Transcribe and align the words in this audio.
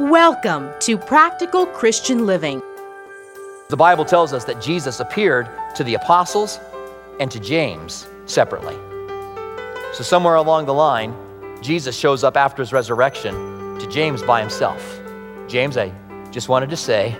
Welcome 0.00 0.70
to 0.80 0.98
Practical 0.98 1.66
Christian 1.66 2.26
Living. 2.26 2.60
The 3.68 3.76
Bible 3.76 4.04
tells 4.04 4.32
us 4.32 4.44
that 4.44 4.60
Jesus 4.60 5.00
appeared 5.00 5.48
to 5.76 5.84
the 5.84 5.94
apostles 5.94 6.58
and 7.20 7.30
to 7.30 7.40
James 7.40 8.08
separately. 8.26 8.74
So, 9.92 10.02
somewhere 10.02 10.34
along 10.34 10.66
the 10.66 10.74
line, 10.74 11.14
Jesus 11.62 11.96
shows 11.96 12.24
up 12.24 12.36
after 12.36 12.60
his 12.62 12.72
resurrection 12.72 13.78
to 13.78 13.86
James 13.88 14.22
by 14.22 14.40
himself. 14.40 15.00
James, 15.48 15.76
I 15.76 15.92
just 16.30 16.48
wanted 16.48 16.70
to 16.70 16.76
say, 16.76 17.16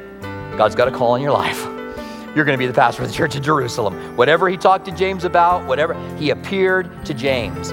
God's 0.57 0.75
got 0.75 0.89
a 0.89 0.93
call 0.93 1.15
in 1.15 1.23
your 1.23 1.33
life. 1.33 1.65
You're 2.35 2.45
going 2.45 2.59
to 2.59 2.63
be 2.63 2.67
the 2.67 2.75
pastor 2.75 3.03
of 3.03 3.09
the 3.09 3.15
church 3.15 3.37
in 3.37 3.43
Jerusalem. 3.43 4.17
Whatever 4.17 4.49
he 4.49 4.57
talked 4.57 4.85
to 4.87 4.93
James 4.93 5.25
about, 5.25 5.65
whatever, 5.67 5.95
he 6.17 6.31
appeared 6.31 7.07
to 7.07 7.15
James. 7.15 7.73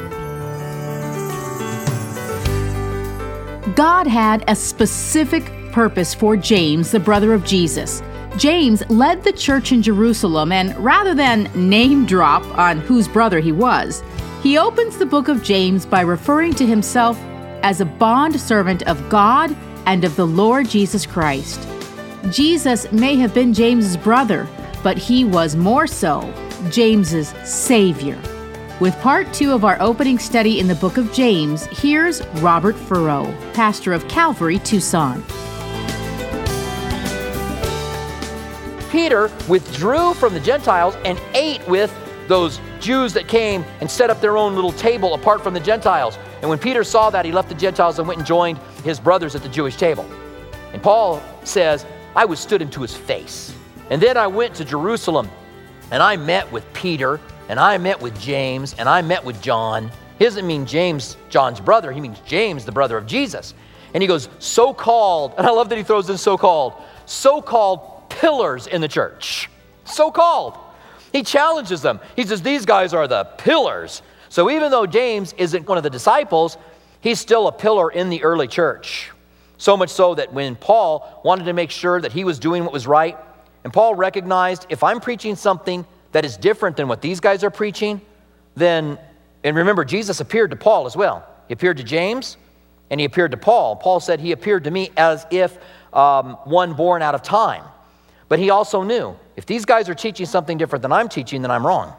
God 3.81 4.05
had 4.05 4.43
a 4.47 4.55
specific 4.55 5.43
purpose 5.71 6.13
for 6.13 6.37
James, 6.37 6.91
the 6.91 6.99
brother 6.99 7.33
of 7.33 7.43
Jesus. 7.43 8.03
James 8.37 8.87
led 8.91 9.23
the 9.23 9.33
church 9.33 9.71
in 9.71 9.81
Jerusalem, 9.81 10.51
and 10.51 10.77
rather 10.77 11.15
than 11.15 11.49
name 11.55 12.05
drop 12.05 12.45
on 12.59 12.77
whose 12.77 13.07
brother 13.07 13.39
he 13.39 13.51
was, 13.51 14.03
he 14.43 14.55
opens 14.55 14.99
the 14.99 15.05
book 15.07 15.29
of 15.29 15.41
James 15.41 15.83
by 15.83 16.01
referring 16.01 16.53
to 16.57 16.65
himself 16.67 17.17
as 17.63 17.81
a 17.81 17.85
bond 17.85 18.39
servant 18.39 18.83
of 18.83 19.09
God 19.09 19.57
and 19.87 20.03
of 20.03 20.15
the 20.15 20.27
Lord 20.27 20.69
Jesus 20.69 21.07
Christ. 21.07 21.67
Jesus 22.29 22.91
may 22.91 23.15
have 23.15 23.33
been 23.33 23.51
James's 23.51 23.97
brother, 23.97 24.47
but 24.83 24.99
he 24.99 25.25
was 25.25 25.55
more 25.55 25.87
so 25.87 26.31
James's 26.69 27.29
savior. 27.43 28.21
With 28.81 28.99
part 28.99 29.31
two 29.31 29.51
of 29.51 29.63
our 29.63 29.79
opening 29.79 30.17
study 30.17 30.59
in 30.59 30.67
the 30.67 30.73
book 30.73 30.97
of 30.97 31.13
James, 31.13 31.65
here's 31.65 32.25
Robert 32.37 32.75
Furrow, 32.75 33.31
pastor 33.53 33.93
of 33.93 34.07
Calvary, 34.07 34.57
Tucson. 34.57 35.23
Peter 38.89 39.29
withdrew 39.47 40.15
from 40.15 40.33
the 40.33 40.39
Gentiles 40.39 40.95
and 41.05 41.21
ate 41.35 41.63
with 41.67 41.95
those 42.27 42.59
Jews 42.79 43.13
that 43.13 43.27
came 43.27 43.63
and 43.81 43.91
set 43.91 44.09
up 44.09 44.19
their 44.19 44.35
own 44.35 44.55
little 44.55 44.71
table 44.71 45.13
apart 45.13 45.43
from 45.43 45.53
the 45.53 45.59
Gentiles. 45.59 46.17
And 46.41 46.49
when 46.49 46.57
Peter 46.57 46.83
saw 46.83 47.11
that, 47.11 47.23
he 47.23 47.31
left 47.31 47.49
the 47.49 47.55
Gentiles 47.55 47.99
and 47.99 48.07
went 48.07 48.17
and 48.17 48.25
joined 48.25 48.57
his 48.83 48.99
brothers 48.99 49.35
at 49.35 49.43
the 49.43 49.49
Jewish 49.49 49.75
table. 49.75 50.09
And 50.73 50.81
Paul 50.81 51.21
says, 51.43 51.85
I 52.15 52.25
withstood 52.25 52.63
him 52.63 52.71
to 52.71 52.81
his 52.81 52.97
face. 52.97 53.53
And 53.91 54.01
then 54.01 54.17
I 54.17 54.25
went 54.25 54.55
to 54.55 54.65
Jerusalem 54.65 55.29
and 55.91 56.01
I 56.01 56.17
met 56.17 56.51
with 56.51 56.65
Peter 56.73 57.19
and 57.51 57.59
I 57.59 57.77
met 57.77 57.99
with 57.99 58.17
James 58.17 58.73
and 58.79 58.87
I 58.87 59.01
met 59.01 59.25
with 59.25 59.41
John. 59.41 59.91
He 60.17 60.23
doesn't 60.23 60.47
mean 60.47 60.65
James, 60.65 61.17
John's 61.29 61.59
brother, 61.59 61.91
he 61.91 61.99
means 61.99 62.17
James, 62.25 62.63
the 62.63 62.71
brother 62.71 62.97
of 62.97 63.05
Jesus. 63.05 63.53
And 63.93 64.01
he 64.01 64.07
goes, 64.07 64.29
so 64.39 64.73
called, 64.73 65.33
and 65.37 65.45
I 65.45 65.49
love 65.49 65.67
that 65.67 65.77
he 65.77 65.83
throws 65.83 66.09
in 66.09 66.17
so 66.17 66.37
called, 66.37 66.81
so 67.05 67.41
called 67.41 68.09
pillars 68.09 68.67
in 68.67 68.79
the 68.79 68.87
church. 68.87 69.49
So 69.83 70.11
called. 70.11 70.57
He 71.11 71.23
challenges 71.23 71.81
them. 71.81 71.99
He 72.15 72.25
says, 72.25 72.41
These 72.41 72.65
guys 72.65 72.93
are 72.93 73.05
the 73.05 73.25
pillars. 73.25 74.01
So 74.29 74.49
even 74.49 74.71
though 74.71 74.85
James 74.85 75.33
isn't 75.33 75.67
one 75.67 75.77
of 75.77 75.83
the 75.83 75.89
disciples, 75.89 76.57
he's 77.01 77.19
still 77.19 77.49
a 77.49 77.51
pillar 77.51 77.91
in 77.91 78.09
the 78.09 78.23
early 78.23 78.47
church. 78.47 79.11
So 79.57 79.75
much 79.75 79.89
so 79.89 80.15
that 80.15 80.31
when 80.31 80.55
Paul 80.55 81.21
wanted 81.25 81.43
to 81.45 81.53
make 81.53 81.69
sure 81.69 81.99
that 81.99 82.13
he 82.13 82.23
was 82.23 82.39
doing 82.39 82.63
what 82.63 82.71
was 82.71 82.87
right, 82.87 83.17
and 83.65 83.73
Paul 83.73 83.95
recognized 83.95 84.67
if 84.69 84.85
I'm 84.85 85.01
preaching 85.01 85.35
something 85.35 85.85
that 86.11 86.25
is 86.25 86.37
different 86.37 86.77
than 86.77 86.87
what 86.87 87.01
these 87.01 87.19
guys 87.19 87.43
are 87.43 87.49
preaching, 87.49 88.01
then, 88.55 88.97
and 89.43 89.55
remember, 89.55 89.85
Jesus 89.85 90.19
appeared 90.19 90.51
to 90.51 90.57
Paul 90.57 90.85
as 90.85 90.95
well. 90.95 91.27
He 91.47 91.53
appeared 91.53 91.77
to 91.77 91.83
James 91.83 92.37
and 92.89 92.99
he 92.99 93.05
appeared 93.05 93.31
to 93.31 93.37
Paul. 93.37 93.77
Paul 93.77 93.99
said, 93.99 94.19
He 94.19 94.31
appeared 94.33 94.65
to 94.65 94.71
me 94.71 94.91
as 94.97 95.25
if 95.31 95.57
um, 95.93 96.37
one 96.43 96.73
born 96.73 97.01
out 97.01 97.15
of 97.15 97.23
time. 97.23 97.63
But 98.27 98.39
he 98.39 98.49
also 98.49 98.83
knew 98.83 99.17
if 99.35 99.45
these 99.45 99.65
guys 99.65 99.89
are 99.89 99.95
teaching 99.95 100.25
something 100.25 100.57
different 100.57 100.81
than 100.81 100.91
I'm 100.91 101.09
teaching, 101.09 101.41
then 101.41 101.51
I'm 101.51 101.65
wrong. 101.65 101.93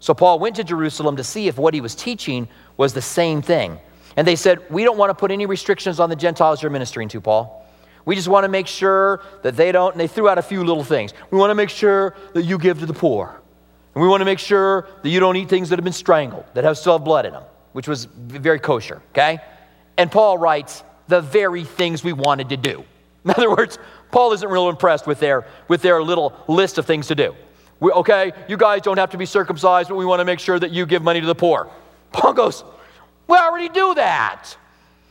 So 0.00 0.14
Paul 0.14 0.38
went 0.38 0.56
to 0.56 0.64
Jerusalem 0.64 1.16
to 1.16 1.24
see 1.24 1.48
if 1.48 1.58
what 1.58 1.74
he 1.74 1.80
was 1.80 1.94
teaching 1.94 2.48
was 2.76 2.92
the 2.92 3.02
same 3.02 3.42
thing. 3.42 3.78
And 4.16 4.26
they 4.26 4.36
said, 4.36 4.58
We 4.70 4.84
don't 4.84 4.98
want 4.98 5.10
to 5.10 5.14
put 5.14 5.30
any 5.30 5.46
restrictions 5.46 6.00
on 6.00 6.10
the 6.10 6.16
Gentiles 6.16 6.62
you're 6.62 6.70
ministering 6.70 7.08
to, 7.10 7.20
Paul. 7.20 7.59
We 8.04 8.14
just 8.14 8.28
want 8.28 8.44
to 8.44 8.48
make 8.48 8.66
sure 8.66 9.20
that 9.42 9.56
they 9.56 9.72
don't, 9.72 9.92
and 9.92 10.00
they 10.00 10.06
threw 10.06 10.28
out 10.28 10.38
a 10.38 10.42
few 10.42 10.64
little 10.64 10.84
things. 10.84 11.12
We 11.30 11.38
want 11.38 11.50
to 11.50 11.54
make 11.54 11.70
sure 11.70 12.14
that 12.34 12.42
you 12.42 12.58
give 12.58 12.80
to 12.80 12.86
the 12.86 12.94
poor. 12.94 13.40
And 13.94 14.02
we 14.02 14.08
want 14.08 14.20
to 14.20 14.24
make 14.24 14.38
sure 14.38 14.86
that 15.02 15.08
you 15.08 15.20
don't 15.20 15.36
eat 15.36 15.48
things 15.48 15.68
that 15.68 15.78
have 15.78 15.84
been 15.84 15.92
strangled, 15.92 16.44
that 16.54 16.64
have 16.64 16.78
still 16.78 16.94
have 16.94 17.04
blood 17.04 17.26
in 17.26 17.32
them, 17.32 17.42
which 17.72 17.88
was 17.88 18.04
very 18.04 18.58
kosher, 18.58 19.02
okay? 19.10 19.40
And 19.96 20.10
Paul 20.10 20.38
writes, 20.38 20.82
the 21.10 21.20
very 21.20 21.64
things 21.64 22.02
we 22.02 22.14
wanted 22.14 22.48
to 22.48 22.56
do. 22.56 22.84
In 23.24 23.32
other 23.32 23.50
words, 23.50 23.78
Paul 24.10 24.32
isn't 24.32 24.48
real 24.48 24.70
impressed 24.70 25.06
with 25.06 25.20
their, 25.20 25.44
with 25.68 25.82
their 25.82 26.02
little 26.02 26.32
list 26.48 26.78
of 26.78 26.86
things 26.86 27.08
to 27.08 27.14
do. 27.14 27.34
We, 27.80 27.90
okay, 27.92 28.32
you 28.48 28.56
guys 28.56 28.82
don't 28.82 28.98
have 28.98 29.10
to 29.10 29.18
be 29.18 29.26
circumcised, 29.26 29.88
but 29.88 29.96
we 29.96 30.04
want 30.04 30.20
to 30.20 30.24
make 30.24 30.38
sure 30.38 30.58
that 30.58 30.70
you 30.70 30.86
give 30.86 31.02
money 31.02 31.20
to 31.20 31.26
the 31.26 31.34
poor. 31.34 31.70
Paul 32.12 32.32
goes, 32.32 32.64
We 33.26 33.36
already 33.36 33.68
do 33.68 33.94
that. 33.94 34.56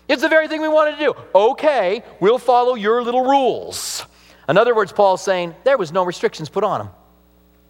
It's 0.09 0.24
the 0.24 0.28
very 0.28 0.47
thing 0.47 0.59
we 0.62 0.68
wanted 0.68 0.97
to 0.97 0.97
do. 0.97 1.14
Okay, 1.36 2.03
we'll 2.20 2.40
follow 2.40 2.74
your 2.74 3.03
little 3.03 3.24
rules. 3.24 4.03
In 4.50 4.58
other 4.58 4.74
words, 4.74 4.92
Paul's 4.92 5.22
saying 5.22 5.53
there 5.64 5.78
was 5.78 5.92
no 5.92 6.03
restrictions 6.03 6.50
put 6.50 6.64
on 6.64 6.80
them. 6.80 6.90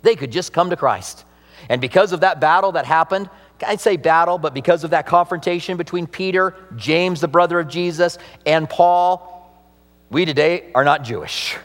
They 0.02 0.16
could 0.16 0.32
just 0.32 0.54
come 0.54 0.70
to 0.70 0.78
Christ. 0.78 1.26
And 1.68 1.82
because 1.82 2.14
of 2.14 2.22
that 2.22 2.40
battle 2.40 2.72
that 2.72 2.86
happened, 2.86 3.30
I'd 3.68 3.82
say 3.82 3.98
battle, 3.98 4.38
but 4.38 4.54
because 4.54 4.86
of 4.86 4.92
that 4.92 5.06
confrontation 5.06 5.76
between 5.76 6.08
Peter, 6.08 6.56
James, 6.78 7.20
the 7.20 7.28
brother 7.28 7.60
of 7.60 7.68
Jesus, 7.68 8.18
and 8.46 8.70
Paul, 8.70 9.54
we 10.10 10.24
today 10.24 10.72
are 10.74 10.86
not 10.86 11.04
Jewish. 11.04 11.58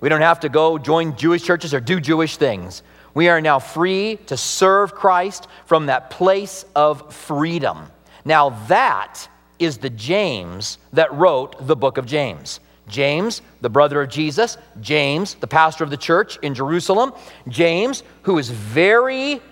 We 0.00 0.08
don't 0.08 0.20
have 0.20 0.38
to 0.40 0.48
go 0.48 0.78
join 0.78 1.16
Jewish 1.16 1.42
churches 1.42 1.74
or 1.74 1.80
do 1.80 2.00
Jewish 2.00 2.36
things. 2.36 2.84
We 3.14 3.28
are 3.28 3.40
now 3.40 3.58
free 3.58 4.20
to 4.26 4.36
serve 4.36 4.94
Christ 4.94 5.48
from 5.66 5.86
that 5.86 6.10
place 6.10 6.64
of 6.76 7.12
freedom. 7.12 7.90
Now, 8.24 8.50
that 8.68 9.28
is 9.58 9.78
the 9.78 9.90
James 9.90 10.78
that 10.92 11.12
wrote 11.12 11.66
the 11.66 11.76
book 11.76 11.98
of 11.98 12.06
James. 12.06 12.60
James, 12.88 13.42
the 13.60 13.68
brother 13.68 14.00
of 14.00 14.08
Jesus, 14.08 14.56
James, 14.80 15.34
the 15.34 15.46
pastor 15.46 15.84
of 15.84 15.90
the 15.90 15.96
church 15.96 16.38
in 16.38 16.54
Jerusalem, 16.54 17.12
James, 17.48 18.02
who 18.22 18.38
is 18.38 18.48
very 18.48 19.42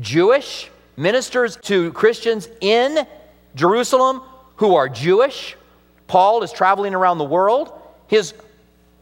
Jewish, 0.00 0.70
ministers 0.96 1.56
to 1.56 1.92
Christians 1.92 2.48
in 2.60 3.06
Jerusalem 3.54 4.22
who 4.56 4.74
are 4.74 4.88
Jewish, 4.88 5.56
Paul 6.06 6.42
is 6.42 6.52
traveling 6.52 6.94
around 6.94 7.18
the 7.18 7.24
world. 7.24 7.72
His 8.06 8.34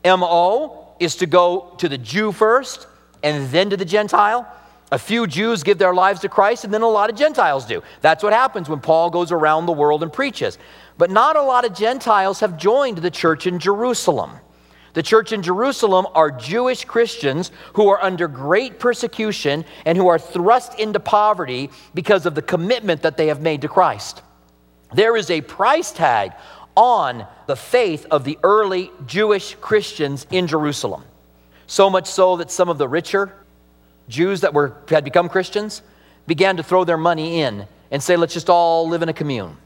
MO 0.04 0.94
is 1.00 1.16
to 1.16 1.26
go 1.26 1.74
to 1.78 1.88
the 1.88 1.98
Jew 1.98 2.32
first 2.32 2.86
and 3.22 3.48
then 3.50 3.70
to 3.70 3.76
the 3.76 3.84
Gentile. 3.84 4.46
A 4.94 4.98
few 4.98 5.26
Jews 5.26 5.64
give 5.64 5.78
their 5.78 5.92
lives 5.92 6.20
to 6.20 6.28
Christ, 6.28 6.62
and 6.62 6.72
then 6.72 6.82
a 6.82 6.88
lot 6.88 7.10
of 7.10 7.16
Gentiles 7.16 7.66
do. 7.66 7.82
That's 8.00 8.22
what 8.22 8.32
happens 8.32 8.68
when 8.68 8.78
Paul 8.78 9.10
goes 9.10 9.32
around 9.32 9.66
the 9.66 9.72
world 9.72 10.04
and 10.04 10.12
preaches. 10.12 10.56
But 10.96 11.10
not 11.10 11.34
a 11.34 11.42
lot 11.42 11.64
of 11.64 11.74
Gentiles 11.74 12.38
have 12.38 12.56
joined 12.56 12.98
the 12.98 13.10
church 13.10 13.48
in 13.48 13.58
Jerusalem. 13.58 14.30
The 14.92 15.02
church 15.02 15.32
in 15.32 15.42
Jerusalem 15.42 16.06
are 16.14 16.30
Jewish 16.30 16.84
Christians 16.84 17.50
who 17.72 17.88
are 17.88 18.00
under 18.00 18.28
great 18.28 18.78
persecution 18.78 19.64
and 19.84 19.98
who 19.98 20.06
are 20.06 20.16
thrust 20.16 20.78
into 20.78 21.00
poverty 21.00 21.70
because 21.92 22.24
of 22.24 22.36
the 22.36 22.42
commitment 22.42 23.02
that 23.02 23.16
they 23.16 23.26
have 23.26 23.42
made 23.42 23.62
to 23.62 23.68
Christ. 23.68 24.22
There 24.94 25.16
is 25.16 25.28
a 25.28 25.40
price 25.40 25.90
tag 25.90 26.34
on 26.76 27.26
the 27.48 27.56
faith 27.56 28.06
of 28.12 28.22
the 28.22 28.38
early 28.44 28.92
Jewish 29.06 29.56
Christians 29.56 30.24
in 30.30 30.46
Jerusalem. 30.46 31.02
So 31.66 31.90
much 31.90 32.06
so 32.06 32.36
that 32.36 32.52
some 32.52 32.68
of 32.68 32.78
the 32.78 32.86
richer 32.86 33.34
Jews 34.08 34.42
that 34.42 34.54
were, 34.54 34.76
had 34.88 35.04
become 35.04 35.28
Christians 35.28 35.82
began 36.26 36.56
to 36.56 36.62
throw 36.62 36.84
their 36.84 36.96
money 36.96 37.40
in 37.40 37.66
and 37.90 38.02
say, 38.02 38.16
let's 38.16 38.34
just 38.34 38.50
all 38.50 38.88
live 38.88 39.02
in 39.02 39.08
a 39.08 39.12
commune. 39.12 39.56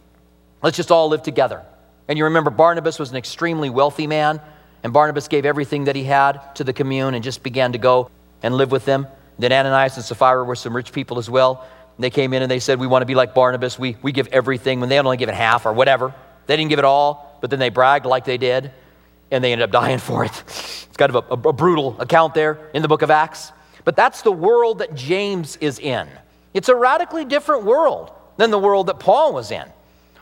Let's 0.62 0.76
just 0.76 0.90
all 0.90 1.08
live 1.08 1.22
together. 1.22 1.64
And 2.08 2.18
you 2.18 2.24
remember 2.24 2.50
Barnabas 2.50 2.98
was 2.98 3.10
an 3.10 3.16
extremely 3.16 3.70
wealthy 3.70 4.06
man, 4.06 4.40
and 4.82 4.92
Barnabas 4.92 5.28
gave 5.28 5.44
everything 5.44 5.84
that 5.84 5.96
he 5.96 6.04
had 6.04 6.54
to 6.56 6.64
the 6.64 6.72
commune 6.72 7.14
and 7.14 7.22
just 7.22 7.42
began 7.42 7.72
to 7.72 7.78
go 7.78 8.10
and 8.42 8.54
live 8.54 8.72
with 8.72 8.84
them. 8.84 9.06
Then 9.38 9.52
Ananias 9.52 9.96
and 9.96 10.04
Sapphira 10.04 10.44
were 10.44 10.56
some 10.56 10.74
rich 10.74 10.92
people 10.92 11.18
as 11.18 11.30
well. 11.30 11.66
They 11.98 12.10
came 12.10 12.32
in 12.32 12.42
and 12.42 12.50
they 12.50 12.60
said, 12.60 12.78
We 12.78 12.86
want 12.86 13.02
to 13.02 13.06
be 13.06 13.14
like 13.14 13.34
Barnabas. 13.34 13.78
We, 13.78 13.96
we 14.02 14.12
give 14.12 14.28
everything 14.28 14.80
when 14.80 14.88
they 14.88 14.96
had 14.96 15.04
only 15.04 15.16
given 15.16 15.34
half 15.34 15.66
or 15.66 15.72
whatever. 15.72 16.14
They 16.46 16.56
didn't 16.56 16.70
give 16.70 16.78
it 16.78 16.84
all, 16.84 17.38
but 17.40 17.50
then 17.50 17.58
they 17.58 17.70
bragged 17.70 18.06
like 18.06 18.24
they 18.24 18.38
did, 18.38 18.70
and 19.30 19.42
they 19.42 19.52
ended 19.52 19.64
up 19.64 19.70
dying 19.70 19.98
for 20.08 20.24
it. 20.24 20.42
It's 20.46 20.96
kind 20.96 21.14
of 21.14 21.24
a, 21.30 21.34
a, 21.34 21.50
a 21.50 21.52
brutal 21.52 22.00
account 22.00 22.34
there 22.34 22.70
in 22.72 22.82
the 22.82 22.88
book 22.88 23.02
of 23.02 23.10
Acts. 23.10 23.52
But 23.88 23.96
that's 23.96 24.20
the 24.20 24.30
world 24.30 24.80
that 24.80 24.94
James 24.94 25.56
is 25.62 25.78
in. 25.78 26.06
It's 26.52 26.68
a 26.68 26.74
radically 26.74 27.24
different 27.24 27.64
world 27.64 28.12
than 28.36 28.50
the 28.50 28.58
world 28.58 28.88
that 28.88 29.00
Paul 29.00 29.32
was 29.32 29.50
in. 29.50 29.64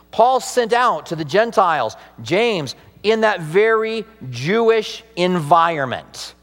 Paul 0.09 0.39
sent 0.39 0.71
out 0.71 1.07
to 1.07 1.17
the 1.17 1.25
Gentiles, 1.25 1.97
James, 2.21 2.75
in 3.03 3.19
that 3.19 3.41
very 3.41 4.05
Jewish 4.29 5.03
environment. 5.17 6.33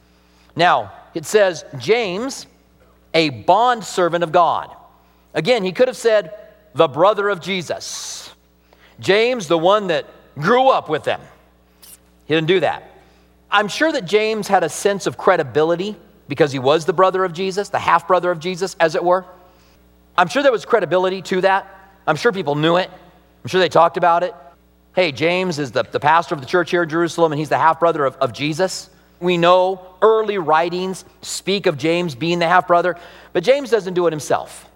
Now, 0.55 0.93
it 1.15 1.25
says, 1.25 1.65
James, 1.79 2.47
a 3.15 3.31
bondservant 3.31 4.23
of 4.23 4.31
God. 4.31 4.76
Again, 5.32 5.65
he 5.65 5.73
could 5.73 5.88
have 5.88 5.97
said, 5.97 6.35
the 6.75 6.88
brother 6.88 7.31
of 7.31 7.41
Jesus. 7.41 8.35
James, 9.00 9.49
the 9.49 9.56
one 9.56 9.87
that 9.87 10.05
grew 10.38 10.69
up 10.69 10.91
with 10.91 11.05
them. 11.05 11.23
He 12.26 12.35
didn't 12.35 12.49
do 12.49 12.61
that. 12.61 12.82
I'm 13.50 13.69
sure 13.69 13.91
that 13.91 14.05
James 14.05 14.47
had 14.47 14.62
a 14.62 14.69
sense 14.69 15.06
of 15.06 15.17
credibility 15.17 15.97
because 16.29 16.53
he 16.53 16.59
was 16.59 16.85
the 16.85 16.93
brother 16.93 17.25
of 17.25 17.32
Jesus, 17.32 17.69
the 17.69 17.79
half 17.79 18.06
brother 18.09 18.31
of 18.31 18.41
Jesus, 18.41 18.76
as 18.81 18.94
it 18.94 19.05
were. 19.05 19.25
I'm 20.17 20.29
sure 20.29 20.43
there 20.43 20.53
was 20.53 20.65
credibility 20.65 21.23
to 21.23 21.41
that. 21.43 21.67
I'm 22.06 22.17
sure 22.17 22.32
people 22.32 22.55
knew 22.55 22.76
it. 22.76 22.91
I'm 22.91 23.49
sure 23.49 23.61
they 23.61 23.69
talked 23.69 23.97
about 23.97 24.23
it. 24.23 24.35
Hey, 24.94 25.11
James 25.11 25.59
is 25.59 25.73
the, 25.73 25.82
the 25.82 26.00
pastor 26.00 26.35
of 26.35 26.41
the 26.41 26.47
church 26.47 26.71
here 26.71 26.85
in 26.85 26.88
Jerusalem, 26.88 27.32
and 27.32 27.38
he's 27.38 27.49
the 27.49 27.59
half 27.59 27.81
brother 27.81 28.05
of, 28.05 28.17
of 28.17 28.32
Jesus. 28.32 28.88
We 29.21 29.37
know 29.37 29.94
early 30.03 30.38
writings 30.38 31.05
speak 31.23 31.67
of 31.67 31.76
James 31.76 32.15
being 32.15 32.38
the 32.38 32.49
half 32.49 32.69
brother, 32.69 32.97
but 33.32 33.43
James 33.43 33.71
doesn't 33.71 33.94
do 33.94 34.06
it 34.06 34.12
himself. 34.12 34.71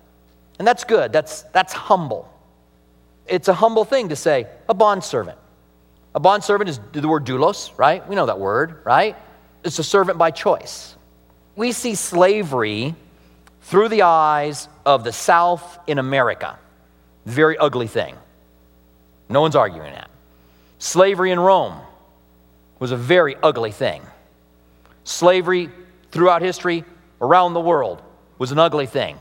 And 0.58 0.66
that's 0.66 0.84
good. 0.84 1.12
That's, 1.12 1.42
that's 1.42 1.72
humble. 1.72 2.32
It's 3.26 3.48
a 3.48 3.54
humble 3.54 3.84
thing 3.84 4.08
to 4.08 4.16
say, 4.16 4.46
a 4.68 4.74
bondservant. 4.74 5.38
A 6.14 6.20
bondservant 6.20 6.68
is 6.68 6.80
the 6.92 7.06
word 7.06 7.24
doulos, 7.24 7.76
right? 7.78 8.06
We 8.08 8.16
know 8.16 8.26
that 8.26 8.40
word, 8.40 8.80
right? 8.84 9.16
It's 9.62 9.78
a 9.78 9.84
servant 9.84 10.18
by 10.18 10.30
choice. 10.30 10.96
We 11.58 11.72
see 11.72 11.96
slavery 11.96 12.94
through 13.62 13.88
the 13.88 14.02
eyes 14.02 14.68
of 14.86 15.02
the 15.02 15.12
South 15.12 15.80
in 15.88 15.98
America. 15.98 16.56
Very 17.26 17.58
ugly 17.58 17.88
thing. 17.88 18.14
No 19.28 19.40
one's 19.40 19.56
arguing 19.56 19.92
that. 19.92 20.08
Slavery 20.78 21.32
in 21.32 21.40
Rome 21.40 21.80
was 22.78 22.92
a 22.92 22.96
very 22.96 23.34
ugly 23.42 23.72
thing. 23.72 24.02
Slavery 25.02 25.68
throughout 26.12 26.42
history, 26.42 26.84
around 27.20 27.54
the 27.54 27.60
world, 27.60 28.02
was 28.38 28.52
an 28.52 28.60
ugly 28.60 28.86
thing. 28.86 29.18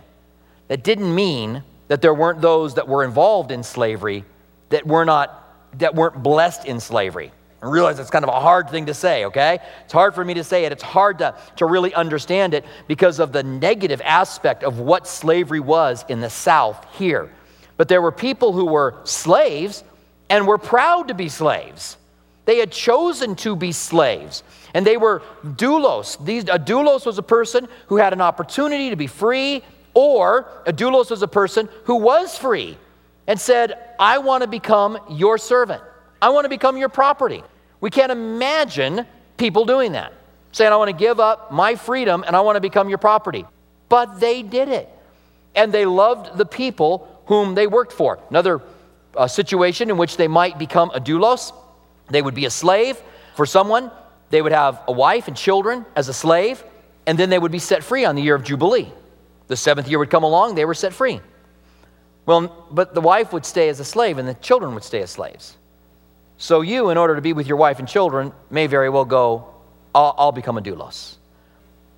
That 0.68 0.83
didn't 0.83 1.16
mean 1.16 1.63
that 1.88 2.04
there 2.04 2.13
weren't 2.13 2.40
those 2.40 2.75
that 2.75 2.88
were 2.88 3.04
involved 3.04 3.50
in 3.50 3.63
slavery 3.63 4.25
that 4.69 4.86
were 4.86 5.06
not 5.06 5.44
that 5.80 5.95
weren't 5.95 6.22
blessed 6.22 6.66
in 6.66 6.81
slavery. 6.81 7.31
I 7.62 7.68
realize 7.68 7.98
it's 7.98 8.12
kind 8.12 8.24
of 8.24 8.30
a 8.30 8.39
hard 8.39 8.69
thing 8.69 8.86
to 8.86 8.94
say, 8.94 9.25
okay? 9.25 9.59
It's 9.83 9.94
hard 9.94 10.13
for 10.13 10.24
me 10.24 10.36
to 10.36 10.44
say 10.44 10.65
it. 10.65 10.71
It's 10.71 10.83
hard 10.83 11.18
to, 11.19 11.36
to 11.56 11.65
really 11.65 11.94
understand 11.94 12.54
it 12.54 12.65
because 12.88 13.19
of 13.19 13.31
the 13.31 13.42
negative 13.42 14.00
aspect 14.04 14.63
of 14.63 14.80
what 14.80 15.07
slavery 15.07 15.59
was 15.59 16.06
in 16.07 16.21
the 16.21 16.30
South 16.30 16.86
here. 16.95 17.31
But 17.75 17.88
there 17.88 18.01
were 18.01 18.12
people 18.12 18.54
who 18.54 18.65
were 18.65 18.95
slaves 19.06 19.83
and 20.30 20.45
were 20.45 20.59
proud 20.59 21.07
to 21.07 21.15
be 21.15 21.30
slaves. 21.30 21.98
They 22.45 22.59
had 22.59 22.71
chosen 22.71 23.36
to 23.38 23.56
be 23.56 23.71
slaves. 23.71 24.44
And 24.74 24.86
they 24.86 24.98
were 24.98 25.24
doulos. 25.44 26.24
These, 26.24 26.44
a 26.44 26.59
doulos 26.59 27.06
was 27.06 27.18
a 27.18 27.24
person 27.24 27.68
who 27.88 27.98
had 27.98 28.13
an 28.13 28.21
opportunity 28.21 28.92
to 28.92 28.95
be 28.95 29.07
free, 29.07 29.63
or 29.94 30.48
a 30.65 30.74
doulos 30.74 31.09
was 31.09 31.24
a 31.24 31.27
person 31.27 31.69
who 31.86 31.95
was 31.95 32.38
free 32.38 32.77
and 33.25 33.39
said, 33.39 33.95
I 34.00 34.19
want 34.19 34.44
to 34.44 34.48
become 34.48 35.00
your 35.09 35.38
servant. 35.38 35.81
I 36.22 36.30
want 36.30 36.46
to 36.46 36.50
become 36.50 36.78
your 36.78 36.90
property. 36.90 37.44
We 37.80 37.90
can't 37.90 38.12
imagine 38.12 39.06
people 39.38 39.66
doing 39.66 39.92
that, 39.94 40.14
saying, 40.52 40.72
I 40.72 40.75
want 40.75 40.90
to 40.90 40.96
give 40.98 41.19
up 41.19 41.52
my 41.52 41.75
freedom 41.75 42.24
and 42.25 42.36
I 42.36 42.42
want 42.42 42.56
to 42.56 42.62
become 42.62 42.90
your 42.90 42.98
property. 42.98 43.46
But 43.90 44.19
they 44.19 44.42
did 44.42 44.69
it. 44.69 44.90
And 45.56 45.72
they 45.72 45.86
loved 45.86 46.38
the 46.38 46.46
people 46.46 47.22
whom 47.25 47.56
they 47.56 47.68
worked 47.68 47.94
for. 47.94 48.19
Another 48.30 48.62
uh, 49.16 49.28
situation 49.28 49.90
in 49.90 49.98
which 49.98 50.18
they 50.18 50.28
might 50.28 50.58
become 50.58 50.92
a 50.94 51.00
doulos, 51.00 51.54
they 52.10 52.22
would 52.22 52.36
be 52.36 52.46
a 52.46 52.50
slave 52.50 53.02
for 53.36 53.46
someone, 53.46 53.92
they 54.30 54.42
would 54.42 54.52
have 54.52 54.81
a 54.88 54.92
wife 54.92 55.28
and 55.28 55.38
children 55.38 55.86
as 55.96 56.10
a 56.10 56.14
slave, 56.14 56.64
and 57.06 57.18
then 57.18 57.30
they 57.30 57.40
would 57.40 57.52
be 57.52 57.60
set 57.60 57.84
free 57.84 58.06
on 58.06 58.16
the 58.16 58.22
year 58.22 58.36
of 58.36 58.44
Jubilee. 58.44 58.92
The 59.48 59.56
seventh 59.56 59.88
year 59.88 60.00
would 60.00 60.10
come 60.10 60.24
along, 60.24 60.56
they 60.56 60.66
were 60.66 60.74
set 60.74 60.94
free. 60.94 61.22
Well, 62.25 62.68
but 62.69 62.94
the 62.94 63.02
wife 63.02 63.31
would 63.31 63.46
stay 63.46 63.69
as 63.69 63.80
a 63.80 63.86
slave 63.86 64.18
and 64.18 64.28
the 64.28 64.34
children 64.36 64.74
would 64.74 64.84
stay 64.84 65.02
as 65.02 65.12
slaves. 65.12 65.56
So 66.38 66.62
you, 66.62 66.89
in 66.89 66.98
order 66.98 67.16
to 67.16 67.22
be 67.22 67.34
with 67.34 67.48
your 67.48 67.57
wife 67.57 67.80
and 67.80 67.88
children, 67.88 68.31
may 68.50 68.68
very 68.68 68.89
well 68.89 69.06
go, 69.06 69.48
I'll, 69.94 70.13
I'll 70.18 70.31
become 70.31 70.57
a 70.57 70.62
doulos. 70.62 71.16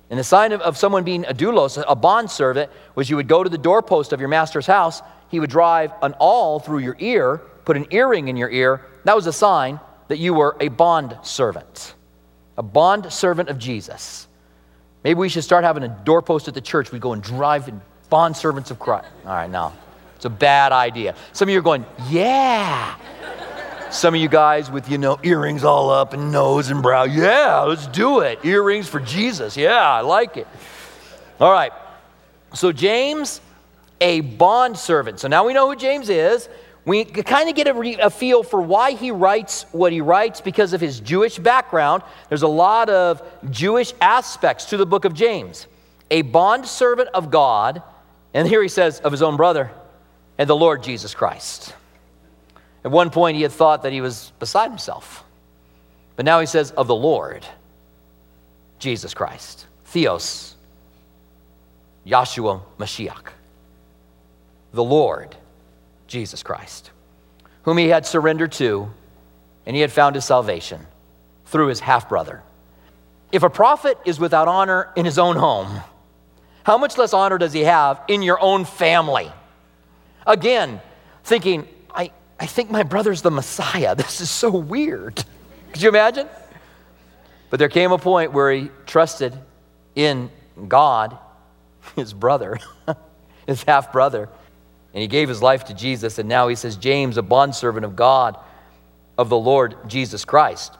And 0.08 0.18
the 0.18 0.24
sign 0.24 0.52
of, 0.52 0.60
of 0.62 0.76
someone 0.76 1.04
being 1.04 1.24
a 1.26 1.34
doulos, 1.34 1.82
a 1.86 1.94
bond 1.94 2.30
servant, 2.30 2.70
was 2.94 3.08
you 3.08 3.16
would 3.16 3.28
go 3.28 3.44
to 3.44 3.50
the 3.50 3.58
doorpost 3.58 4.12
of 4.12 4.20
your 4.20 4.28
master's 4.28 4.66
house, 4.66 5.02
he 5.28 5.38
would 5.38 5.50
drive 5.50 5.92
an 6.02 6.14
awl 6.18 6.58
through 6.58 6.78
your 6.78 6.96
ear, 6.98 7.38
put 7.64 7.76
an 7.76 7.86
earring 7.90 8.28
in 8.28 8.36
your 8.36 8.50
ear. 8.50 8.84
That 9.04 9.14
was 9.14 9.26
a 9.26 9.32
sign 9.32 9.78
that 10.08 10.18
you 10.18 10.34
were 10.34 10.56
a 10.58 10.68
bond 10.68 11.16
servant, 11.22 11.94
a 12.58 12.62
bond 12.62 13.12
servant 13.12 13.48
of 13.48 13.58
Jesus. 13.58 14.26
Maybe 15.04 15.18
we 15.18 15.28
should 15.28 15.44
start 15.44 15.64
having 15.64 15.84
a 15.84 15.88
doorpost 15.88 16.48
at 16.48 16.54
the 16.54 16.60
church. 16.60 16.90
We 16.90 16.98
go 16.98 17.12
and 17.12 17.22
drive 17.22 17.68
in 17.68 17.80
bond 18.08 18.36
servants 18.36 18.70
of 18.70 18.78
Christ. 18.78 19.06
All 19.24 19.32
right, 19.32 19.48
now, 19.48 19.72
it's 20.16 20.24
a 20.24 20.30
bad 20.30 20.72
idea. 20.72 21.14
Some 21.32 21.48
of 21.48 21.52
you 21.52 21.58
are 21.60 21.62
going, 21.62 21.86
yeah. 22.08 22.96
Some 23.92 24.14
of 24.14 24.20
you 24.20 24.28
guys 24.28 24.70
with, 24.70 24.88
you 24.88 24.98
know, 24.98 25.18
earrings 25.22 25.64
all 25.64 25.90
up 25.90 26.12
and 26.12 26.30
nose 26.30 26.70
and 26.70 26.82
brow. 26.82 27.04
Yeah, 27.04 27.62
let's 27.62 27.86
do 27.88 28.20
it. 28.20 28.44
Earrings 28.44 28.88
for 28.88 29.00
Jesus. 29.00 29.56
Yeah, 29.56 29.78
I 29.78 30.00
like 30.00 30.36
it. 30.36 30.46
All 31.40 31.50
right. 31.50 31.72
So, 32.54 32.72
James, 32.72 33.40
a 34.00 34.20
bond 34.20 34.78
servant. 34.78 35.20
So 35.20 35.28
now 35.28 35.46
we 35.46 35.52
know 35.52 35.68
who 35.68 35.76
James 35.76 36.08
is. 36.08 36.48
We 36.84 37.04
kind 37.04 37.48
of 37.48 37.54
get 37.54 37.68
a, 37.68 37.74
re- 37.74 37.98
a, 38.00 38.10
feel 38.10 38.42
for 38.42 38.60
why 38.60 38.92
he 38.92 39.10
writes 39.10 39.66
what 39.72 39.92
he 39.92 40.00
writes 40.00 40.40
because 40.40 40.72
of 40.72 40.80
his 40.80 41.00
Jewish 41.00 41.38
background. 41.38 42.02
There's 42.28 42.42
a 42.42 42.48
lot 42.48 42.88
of 42.88 43.22
Jewish 43.50 43.92
aspects 44.00 44.66
to 44.66 44.76
the 44.76 44.86
book 44.86 45.04
of 45.04 45.12
James. 45.12 45.66
A 46.10 46.22
bond 46.22 46.66
servant 46.66 47.10
of 47.12 47.30
God, 47.30 47.82
and 48.32 48.48
here 48.48 48.62
he 48.62 48.68
says 48.68 49.00
of 49.00 49.12
his 49.12 49.22
own 49.22 49.36
brother, 49.36 49.70
and 50.38 50.48
the 50.48 50.56
Lord 50.56 50.82
Jesus 50.82 51.14
Christ. 51.14 51.74
At 52.84 52.90
one 52.90 53.10
point, 53.10 53.36
he 53.36 53.42
had 53.42 53.52
thought 53.52 53.82
that 53.82 53.92
he 53.92 54.00
was 54.00 54.32
beside 54.38 54.70
himself. 54.70 55.24
But 56.16 56.24
now 56.24 56.40
he 56.40 56.46
says, 56.46 56.70
of 56.72 56.86
the 56.86 56.94
Lord, 56.94 57.46
Jesus 58.78 59.14
Christ. 59.14 59.66
Theos, 59.86 60.54
Yahshua 62.06 62.62
Mashiach. 62.78 63.32
The 64.72 64.84
Lord, 64.84 65.34
Jesus 66.06 66.42
Christ, 66.42 66.90
whom 67.62 67.76
he 67.76 67.88
had 67.88 68.06
surrendered 68.06 68.52
to, 68.52 68.90
and 69.66 69.76
he 69.76 69.82
had 69.82 69.92
found 69.92 70.14
his 70.14 70.24
salvation 70.24 70.86
through 71.46 71.66
his 71.68 71.80
half 71.80 72.08
brother. 72.08 72.42
If 73.32 73.42
a 73.42 73.50
prophet 73.50 73.98
is 74.04 74.18
without 74.18 74.48
honor 74.48 74.90
in 74.96 75.04
his 75.04 75.18
own 75.18 75.36
home, 75.36 75.80
how 76.64 76.78
much 76.78 76.98
less 76.98 77.12
honor 77.12 77.38
does 77.38 77.52
he 77.52 77.62
have 77.64 78.00
in 78.08 78.22
your 78.22 78.40
own 78.40 78.64
family? 78.64 79.30
Again, 80.26 80.80
thinking, 81.24 81.66
I 82.40 82.46
think 82.46 82.70
my 82.70 82.82
brother's 82.82 83.20
the 83.20 83.30
Messiah. 83.30 83.94
This 84.00 84.20
is 84.20 84.30
so 84.30 84.50
weird. 84.50 85.22
Could 85.72 85.82
you 85.82 85.90
imagine? 85.90 86.26
But 87.50 87.58
there 87.58 87.68
came 87.68 87.92
a 87.92 87.98
point 87.98 88.32
where 88.32 88.50
he 88.50 88.70
trusted 88.86 89.38
in 89.94 90.30
God, 90.68 91.18
his 91.96 92.12
brother, 92.12 92.58
his 93.46 93.62
half 93.64 93.92
brother, 93.92 94.28
and 94.94 95.02
he 95.02 95.06
gave 95.06 95.28
his 95.28 95.42
life 95.42 95.66
to 95.66 95.74
Jesus. 95.74 96.18
And 96.18 96.28
now 96.28 96.48
he 96.48 96.54
says, 96.56 96.76
James, 96.76 97.18
a 97.18 97.22
bondservant 97.22 97.84
of 97.84 97.94
God, 97.94 98.38
of 99.18 99.28
the 99.28 99.38
Lord 99.38 99.76
Jesus 99.86 100.24
Christ. 100.24 100.76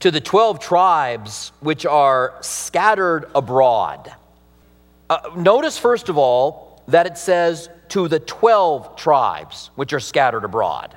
To 0.00 0.10
the 0.10 0.20
12 0.20 0.58
tribes 0.58 1.52
which 1.60 1.84
are 1.84 2.34
scattered 2.40 3.30
abroad. 3.34 4.14
Uh, 5.08 5.18
notice, 5.36 5.78
first 5.78 6.08
of 6.08 6.18
all, 6.18 6.65
that 6.88 7.06
it 7.06 7.18
says 7.18 7.68
to 7.88 8.08
the 8.08 8.20
12 8.20 8.96
tribes 8.96 9.70
which 9.74 9.92
are 9.92 10.00
scattered 10.00 10.44
abroad. 10.44 10.96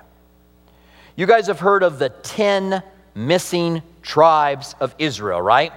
You 1.16 1.26
guys 1.26 1.48
have 1.48 1.60
heard 1.60 1.84
of 1.84 2.00
the 2.00 2.10
10 2.10 2.82
missing 3.16 3.82
tribes 4.02 4.76
of 4.80 4.96
Israel, 4.98 5.42
right? 5.42 5.74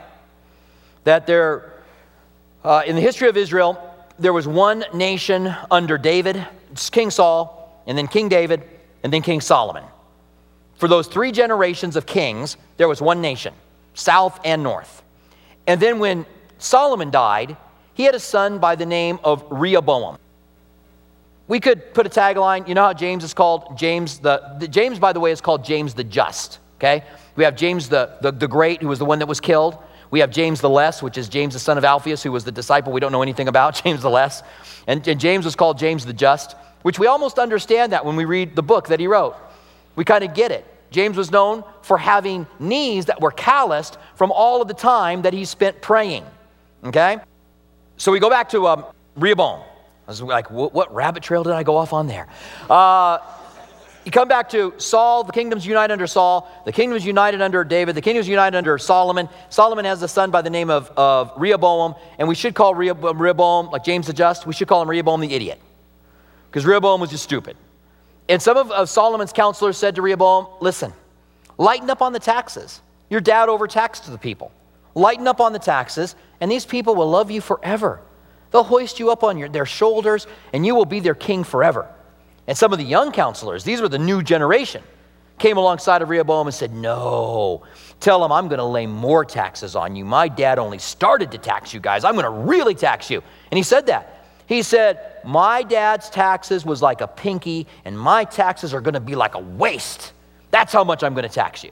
That 1.04 1.26
there, 1.26 1.82
uh, 2.62 2.82
in 2.86 2.94
the 2.94 3.02
history 3.02 3.28
of 3.28 3.36
Israel, 3.36 3.92
there 4.18 4.32
was 4.32 4.46
one 4.46 4.84
nation 4.94 5.54
under 5.70 5.98
David, 5.98 6.46
King 6.90 7.10
Saul, 7.10 7.82
and 7.86 7.98
then 7.98 8.06
King 8.06 8.28
David, 8.28 8.62
and 9.02 9.12
then 9.12 9.22
King 9.22 9.40
Solomon. 9.40 9.84
For 10.76 10.88
those 10.88 11.06
three 11.06 11.32
generations 11.32 11.96
of 11.96 12.06
kings, 12.06 12.56
there 12.76 12.88
was 12.88 13.02
one 13.02 13.20
nation, 13.20 13.54
south 13.94 14.38
and 14.44 14.62
north. 14.62 15.02
And 15.66 15.80
then 15.80 15.98
when 15.98 16.26
Solomon 16.58 17.10
died, 17.10 17.56
he 17.94 18.04
had 18.04 18.14
a 18.14 18.20
son 18.20 18.58
by 18.58 18.76
the 18.76 18.86
name 18.86 19.18
of 19.22 19.44
Rehoboam. 19.50 20.18
We 21.48 21.60
could 21.60 21.92
put 21.92 22.06
a 22.06 22.10
tagline. 22.10 22.66
You 22.66 22.74
know 22.74 22.84
how 22.84 22.92
James 22.92 23.24
is 23.24 23.34
called 23.34 23.76
James 23.76 24.18
the, 24.18 24.56
the 24.58 24.68
James, 24.68 24.98
by 24.98 25.12
the 25.12 25.20
way, 25.20 25.32
is 25.32 25.40
called 25.40 25.64
James 25.64 25.94
the 25.94 26.04
Just. 26.04 26.60
Okay, 26.76 27.04
we 27.36 27.44
have 27.44 27.56
James 27.56 27.88
the, 27.88 28.16
the 28.22 28.32
the 28.32 28.48
Great, 28.48 28.80
who 28.82 28.88
was 28.88 28.98
the 28.98 29.04
one 29.04 29.18
that 29.18 29.26
was 29.26 29.40
killed. 29.40 29.76
We 30.10 30.20
have 30.20 30.30
James 30.30 30.60
the 30.60 30.70
Less, 30.70 31.02
which 31.02 31.16
is 31.16 31.28
James 31.28 31.54
the 31.54 31.60
son 31.60 31.78
of 31.78 31.84
Alphaeus, 31.84 32.22
who 32.22 32.32
was 32.32 32.44
the 32.44 32.52
disciple 32.52 32.92
we 32.92 33.00
don't 33.00 33.12
know 33.12 33.22
anything 33.22 33.48
about. 33.48 33.74
James 33.84 34.02
the 34.02 34.10
Less, 34.10 34.42
and, 34.86 35.06
and 35.06 35.18
James 35.18 35.44
was 35.44 35.56
called 35.56 35.78
James 35.78 36.04
the 36.04 36.12
Just, 36.12 36.54
which 36.82 36.98
we 36.98 37.06
almost 37.06 37.38
understand 37.38 37.92
that 37.92 38.04
when 38.04 38.16
we 38.16 38.24
read 38.24 38.54
the 38.54 38.62
book 38.62 38.88
that 38.88 39.00
he 39.00 39.06
wrote. 39.06 39.36
We 39.96 40.04
kind 40.04 40.24
of 40.24 40.34
get 40.34 40.50
it. 40.50 40.66
James 40.90 41.16
was 41.16 41.30
known 41.30 41.64
for 41.82 41.98
having 41.98 42.46
knees 42.58 43.06
that 43.06 43.20
were 43.20 43.30
calloused 43.30 43.98
from 44.14 44.30
all 44.30 44.62
of 44.62 44.68
the 44.68 44.74
time 44.74 45.22
that 45.22 45.32
he 45.32 45.44
spent 45.44 45.80
praying. 45.80 46.24
Okay? 46.84 47.18
So 47.96 48.12
we 48.12 48.18
go 48.18 48.30
back 48.30 48.48
to 48.50 48.66
um, 48.66 48.84
Rehoboam. 49.16 49.60
I 50.06 50.10
was 50.10 50.20
like, 50.20 50.50
what, 50.50 50.92
rabbit 50.92 51.22
trail 51.22 51.44
did 51.44 51.52
I 51.52 51.62
go 51.62 51.76
off 51.76 51.92
on 51.92 52.06
there? 52.08 52.26
Uh, 52.68 53.18
you 54.04 54.10
come 54.10 54.26
back 54.26 54.48
to 54.50 54.74
Saul, 54.78 55.22
the 55.22 55.32
kingdom's 55.32 55.64
united 55.64 55.92
under 55.92 56.08
Saul, 56.08 56.50
the 56.64 56.72
kingdom's 56.72 57.06
united 57.06 57.40
under 57.40 57.62
David, 57.62 57.94
the 57.94 58.00
kingdom's 58.00 58.26
united 58.26 58.56
under 58.56 58.76
Solomon. 58.78 59.28
Solomon 59.48 59.84
has 59.84 60.02
a 60.02 60.08
son 60.08 60.32
by 60.32 60.42
the 60.42 60.50
name 60.50 60.70
of, 60.70 60.90
of 60.96 61.32
Rehoboam, 61.36 61.94
and 62.18 62.26
we 62.26 62.34
should 62.34 62.56
call 62.56 62.74
Rehoboam, 62.74 63.22
Rehoboam, 63.22 63.70
like 63.70 63.84
James 63.84 64.08
the 64.08 64.12
Just, 64.12 64.44
we 64.44 64.52
should 64.52 64.66
call 64.66 64.82
him 64.82 64.90
Rehoboam 64.90 65.20
the 65.20 65.32
idiot. 65.32 65.60
Because 66.50 66.66
Rehoboam 66.66 67.00
was 67.00 67.10
just 67.10 67.22
stupid. 67.22 67.56
And 68.28 68.42
some 68.42 68.56
of, 68.56 68.72
of 68.72 68.88
Solomon's 68.88 69.32
counselors 69.32 69.76
said 69.76 69.94
to 69.94 70.02
Rehoboam, 70.02 70.48
listen, 70.60 70.92
lighten 71.58 71.88
up 71.88 72.02
on 72.02 72.12
the 72.12 72.20
taxes. 72.20 72.82
Your 73.08 73.20
dad 73.20 73.48
overtaxed 73.48 74.10
the 74.10 74.18
people. 74.18 74.50
Lighten 74.94 75.28
up 75.28 75.40
on 75.40 75.52
the 75.52 75.58
taxes, 75.58 76.16
and 76.42 76.50
these 76.50 76.66
people 76.66 76.96
will 76.96 77.08
love 77.08 77.30
you 77.30 77.40
forever. 77.40 78.02
They'll 78.50 78.64
hoist 78.64 78.98
you 78.98 79.12
up 79.12 79.22
on 79.22 79.38
your, 79.38 79.48
their 79.48 79.64
shoulders, 79.64 80.26
and 80.52 80.66
you 80.66 80.74
will 80.74 80.84
be 80.84 80.98
their 80.98 81.14
king 81.14 81.44
forever. 81.44 81.88
And 82.48 82.58
some 82.58 82.72
of 82.72 82.80
the 82.80 82.84
young 82.84 83.12
counselors, 83.12 83.62
these 83.62 83.80
were 83.80 83.88
the 83.88 84.00
new 84.00 84.24
generation, 84.24 84.82
came 85.38 85.56
alongside 85.56 86.02
of 86.02 86.08
Rehoboam 86.08 86.48
and 86.48 86.54
said, 86.54 86.72
No, 86.72 87.62
tell 88.00 88.24
him 88.24 88.32
I'm 88.32 88.48
going 88.48 88.58
to 88.58 88.64
lay 88.64 88.88
more 88.88 89.24
taxes 89.24 89.76
on 89.76 89.94
you. 89.94 90.04
My 90.04 90.26
dad 90.26 90.58
only 90.58 90.80
started 90.80 91.30
to 91.30 91.38
tax 91.38 91.72
you 91.72 91.78
guys. 91.78 92.02
I'm 92.02 92.14
going 92.14 92.24
to 92.24 92.30
really 92.30 92.74
tax 92.74 93.08
you. 93.08 93.22
And 93.52 93.56
he 93.56 93.62
said 93.62 93.86
that. 93.86 94.26
He 94.46 94.62
said, 94.62 95.20
My 95.24 95.62
dad's 95.62 96.10
taxes 96.10 96.66
was 96.66 96.82
like 96.82 97.02
a 97.02 97.06
pinky, 97.06 97.68
and 97.84 97.96
my 97.96 98.24
taxes 98.24 98.74
are 98.74 98.80
going 98.80 98.94
to 98.94 99.00
be 99.00 99.14
like 99.14 99.36
a 99.36 99.40
waist. 99.40 100.12
That's 100.50 100.72
how 100.72 100.82
much 100.82 101.04
I'm 101.04 101.14
going 101.14 101.28
to 101.28 101.32
tax 101.32 101.62
you. 101.62 101.70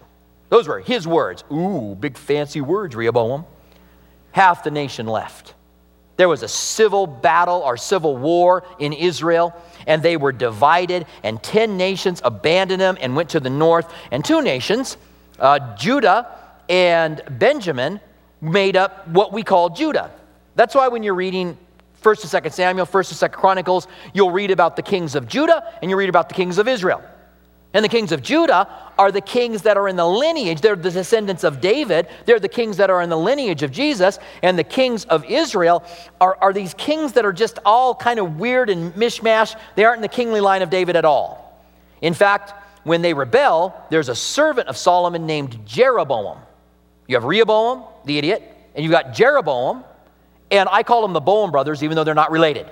Those 0.49 0.69
were 0.69 0.79
his 0.79 1.09
words. 1.09 1.43
Ooh, 1.53 1.97
big 1.99 2.17
fancy 2.17 2.61
words, 2.61 2.95
Rehoboam. 2.95 3.47
Half 4.33 4.65
the 4.65 4.71
nation 4.71 5.07
left. 5.07 5.55
There 6.17 6.29
was 6.29 6.43
a 6.43 6.49
civil 6.49 7.07
battle 7.07 7.63
or 7.65 7.79
civil 7.79 8.17
war 8.17 8.63
in 8.79 8.93
Israel, 8.93 9.55
and 9.87 10.03
they 10.03 10.19
were 10.19 10.33
divided, 10.33 11.07
and 11.23 11.43
10 11.43 11.79
nations 11.79 12.21
abandoned 12.23 12.81
them 12.81 12.99
and 13.01 13.17
went 13.17 13.31
to 13.31 13.41
the 13.41 13.49
north, 13.49 13.91
and 14.11 14.23
two 14.23 14.43
nations, 14.43 14.99
uh, 15.39 15.75
Judah 15.77 16.29
and 16.69 17.23
Benjamin, 17.31 18.01
made 18.43 18.77
up 18.77 19.09
what 19.09 19.33
we 19.33 19.43
call 19.43 19.71
Judah. 19.71 20.11
That's 20.57 20.75
why 20.75 20.89
when 20.89 21.03
you're 21.03 21.15
reading 21.15 21.57
1st 22.03 22.35
and 22.35 22.45
2nd 22.45 22.53
Samuel, 22.53 22.87
1st 22.87 23.23
and 23.23 23.33
2nd 23.33 23.37
Chronicles, 23.37 23.89
you'll 24.13 24.31
read 24.31 24.51
about 24.51 24.77
the 24.77 24.83
kings 24.83 25.15
of 25.15 25.27
Judah 25.27 25.73
and 25.81 25.91
you 25.91 25.97
read 25.97 26.09
about 26.09 26.29
the 26.29 26.35
kings 26.35 26.59
of 26.59 26.69
Israel. 26.69 27.03
And 27.73 27.85
the 27.85 27.89
kings 27.89 28.11
of 28.11 28.21
Judah 28.21 28.69
are 28.99 29.13
the 29.13 29.21
kings 29.21 29.63
that 29.63 29.77
are 29.77 29.87
in 29.87 29.95
the 29.95 30.07
lineage. 30.07 30.61
They're 30.61 30.75
the 30.75 30.91
descendants 30.91 31.45
of 31.45 31.61
David. 31.61 32.09
They're 32.27 32.41
the 32.41 32.49
kings 32.49 32.77
that 32.79 32.91
are 32.91 33.01
in 33.01 33.09
the 33.09 33.17
lineage 33.17 33.63
of 33.63 33.71
Jesus. 33.71 34.19
And 34.43 34.59
the 34.59 34.65
kings 34.65 35.05
of 35.05 35.25
Israel 35.25 35.85
are, 36.21 36.37
are 36.41 36.53
these 36.53 36.75
kings 36.75 37.13
that 37.13 37.25
are 37.25 37.33
just 37.33 37.61
all 37.65 37.95
kind 37.95 38.19
of 38.19 38.41
weird 38.41 38.71
and 38.71 38.93
mishmash. 38.95 39.59
They 39.77 39.85
aren't 39.85 39.99
in 39.99 40.03
the 40.03 40.09
kingly 40.09 40.41
line 40.41 40.63
of 40.63 40.71
David 40.71 40.97
at 40.97 41.05
all. 41.05 41.65
In 42.03 42.13
fact, 42.13 42.55
when 42.83 43.03
they 43.03 43.15
rebel, 43.15 43.75
there's 43.89 44.09
a 44.09 44.17
servant 44.17 44.67
of 44.69 44.77
Solomon 44.77 45.25
named 45.27 45.65
Jeroboam. 45.65 46.39
You 47.07 47.17
have 47.17 47.25
Rehoboam, 47.25 47.85
the 48.05 48.19
idiot, 48.19 48.43
and 48.75 48.83
you've 48.83 48.93
got 48.93 49.15
Jeroboam. 49.15 49.85
And 50.51 50.69
I 50.73 50.83
call 50.83 51.03
them 51.03 51.13
the 51.13 51.21
Boam 51.21 51.53
brothers, 51.53 51.85
even 51.85 51.95
though 51.95 52.03
they're 52.03 52.15
not 52.15 52.33
related, 52.33 52.69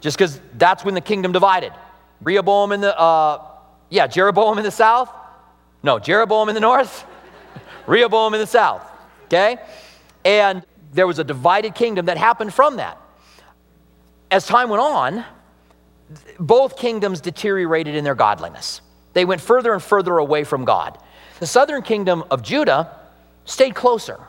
just 0.00 0.16
because 0.16 0.40
that's 0.54 0.82
when 0.82 0.94
the 0.94 1.00
kingdom 1.02 1.32
divided. 1.32 1.74
Rehoboam 2.22 2.72
and 2.72 2.82
the. 2.82 2.98
Uh, 2.98 3.48
yeah, 3.90 4.06
Jeroboam 4.06 4.56
in 4.58 4.64
the 4.64 4.70
south? 4.70 5.10
No, 5.82 5.98
Jeroboam 5.98 6.48
in 6.48 6.54
the 6.54 6.60
north? 6.60 7.04
Rehoboam 7.86 8.34
in 8.34 8.40
the 8.40 8.46
south. 8.46 8.82
Okay? 9.24 9.58
And 10.24 10.64
there 10.92 11.06
was 11.06 11.18
a 11.18 11.24
divided 11.24 11.74
kingdom 11.74 12.06
that 12.06 12.16
happened 12.16 12.54
from 12.54 12.76
that. 12.76 12.98
As 14.30 14.46
time 14.46 14.68
went 14.68 14.82
on, 14.82 15.24
both 16.38 16.76
kingdoms 16.76 17.20
deteriorated 17.20 17.94
in 17.94 18.04
their 18.04 18.14
godliness. 18.14 18.80
They 19.12 19.24
went 19.24 19.40
further 19.40 19.72
and 19.72 19.82
further 19.82 20.18
away 20.18 20.44
from 20.44 20.64
God. 20.64 20.98
The 21.40 21.46
southern 21.46 21.82
kingdom 21.82 22.24
of 22.30 22.42
Judah 22.42 22.96
stayed 23.44 23.74
closer. 23.74 24.20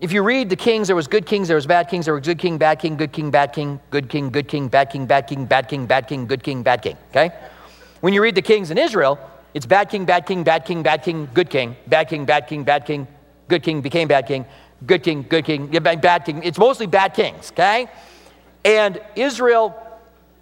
If 0.00 0.12
you 0.12 0.22
read 0.22 0.50
the 0.50 0.56
kings, 0.56 0.88
there 0.88 0.96
was 0.96 1.06
good 1.06 1.24
kings, 1.24 1.48
there 1.48 1.56
was 1.56 1.66
bad 1.66 1.88
kings, 1.88 2.04
there 2.04 2.14
was 2.14 2.24
good 2.24 2.38
king, 2.38 2.58
bad 2.58 2.78
king, 2.78 2.96
good 2.96 3.12
king, 3.12 3.30
bad 3.30 3.52
king, 3.52 3.80
good 3.90 4.08
king, 4.08 4.30
good 4.30 4.48
king, 4.48 4.68
bad 4.68 4.90
king, 4.90 5.06
bad 5.06 5.26
king, 5.26 5.46
bad 5.46 5.68
king, 5.68 5.86
bad 5.86 6.08
king, 6.08 6.26
good 6.26 6.42
king, 6.42 6.62
bad 6.62 6.82
king. 6.82 6.96
Okay? 7.10 7.32
When 8.04 8.12
you 8.12 8.20
read 8.20 8.34
the 8.34 8.42
kings 8.42 8.70
in 8.70 8.76
Israel, 8.76 9.18
it's 9.54 9.64
bad 9.64 9.88
king, 9.88 10.04
bad 10.04 10.26
king, 10.26 10.44
bad 10.44 10.66
king, 10.66 10.82
bad 10.82 11.02
king, 11.02 11.26
good 11.32 11.48
king, 11.48 11.74
bad 11.86 12.06
king, 12.06 12.26
bad 12.26 12.46
king, 12.46 12.62
bad 12.62 12.84
king, 12.84 13.08
good 13.48 13.62
king 13.62 13.80
became 13.80 14.08
bad 14.08 14.26
king, 14.26 14.44
good 14.84 15.02
king, 15.02 15.24
good 15.26 15.46
king, 15.46 15.68
bad 15.68 16.24
king. 16.26 16.42
It's 16.42 16.58
mostly 16.58 16.86
bad 16.86 17.14
kings, 17.14 17.50
okay? 17.52 17.88
And 18.62 19.00
Israel 19.16 19.74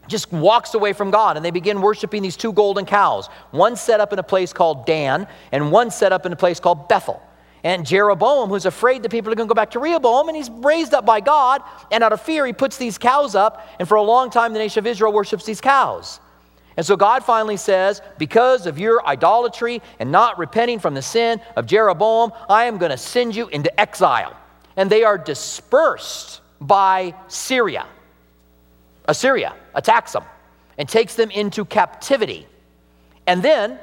just 0.08 0.32
walks 0.32 0.74
away 0.74 0.92
from 0.92 1.12
God 1.12 1.36
and 1.36 1.46
they 1.46 1.52
begin 1.52 1.80
worshiping 1.80 2.20
these 2.20 2.36
two 2.36 2.52
golden 2.52 2.84
cows. 2.84 3.28
One 3.52 3.76
set 3.76 4.00
up 4.00 4.12
in 4.12 4.18
a 4.18 4.24
place 4.24 4.52
called 4.52 4.84
Dan 4.84 5.28
and 5.52 5.70
one 5.70 5.92
set 5.92 6.10
up 6.10 6.26
in 6.26 6.32
a 6.32 6.36
place 6.36 6.58
called 6.58 6.88
Bethel. 6.88 7.22
And 7.62 7.86
Jeroboam, 7.86 8.48
who's 8.48 8.66
afraid 8.66 9.04
that 9.04 9.10
people 9.10 9.30
are 9.30 9.36
going 9.36 9.46
to 9.46 9.54
go 9.54 9.54
back 9.54 9.70
to 9.70 9.78
Rehoboam, 9.78 10.26
and 10.26 10.36
he's 10.36 10.50
raised 10.50 10.94
up 10.94 11.06
by 11.06 11.20
God, 11.20 11.62
and 11.92 12.02
out 12.02 12.12
of 12.12 12.20
fear, 12.20 12.44
he 12.44 12.52
puts 12.52 12.76
these 12.76 12.98
cows 12.98 13.36
up, 13.36 13.64
and 13.78 13.86
for 13.86 13.94
a 13.94 14.02
long 14.02 14.30
time, 14.30 14.52
the 14.52 14.58
nation 14.58 14.80
of 14.80 14.86
Israel 14.88 15.12
worships 15.12 15.44
these 15.44 15.60
cows. 15.60 16.18
And 16.76 16.86
so 16.86 16.96
God 16.96 17.24
finally 17.24 17.56
says, 17.56 18.00
Because 18.18 18.66
of 18.66 18.78
your 18.78 19.06
idolatry 19.06 19.82
and 19.98 20.10
not 20.10 20.38
repenting 20.38 20.78
from 20.78 20.94
the 20.94 21.02
sin 21.02 21.40
of 21.56 21.66
Jeroboam, 21.66 22.32
I 22.48 22.64
am 22.64 22.78
going 22.78 22.90
to 22.90 22.96
send 22.96 23.36
you 23.36 23.48
into 23.48 23.78
exile. 23.80 24.36
And 24.76 24.88
they 24.88 25.04
are 25.04 25.18
dispersed 25.18 26.40
by 26.60 27.14
Syria. 27.28 27.86
Assyria 29.06 29.54
attacks 29.74 30.12
them 30.12 30.24
and 30.78 30.88
takes 30.88 31.14
them 31.14 31.30
into 31.30 31.64
captivity. 31.64 32.46
And 33.26 33.42
then, 33.42 33.78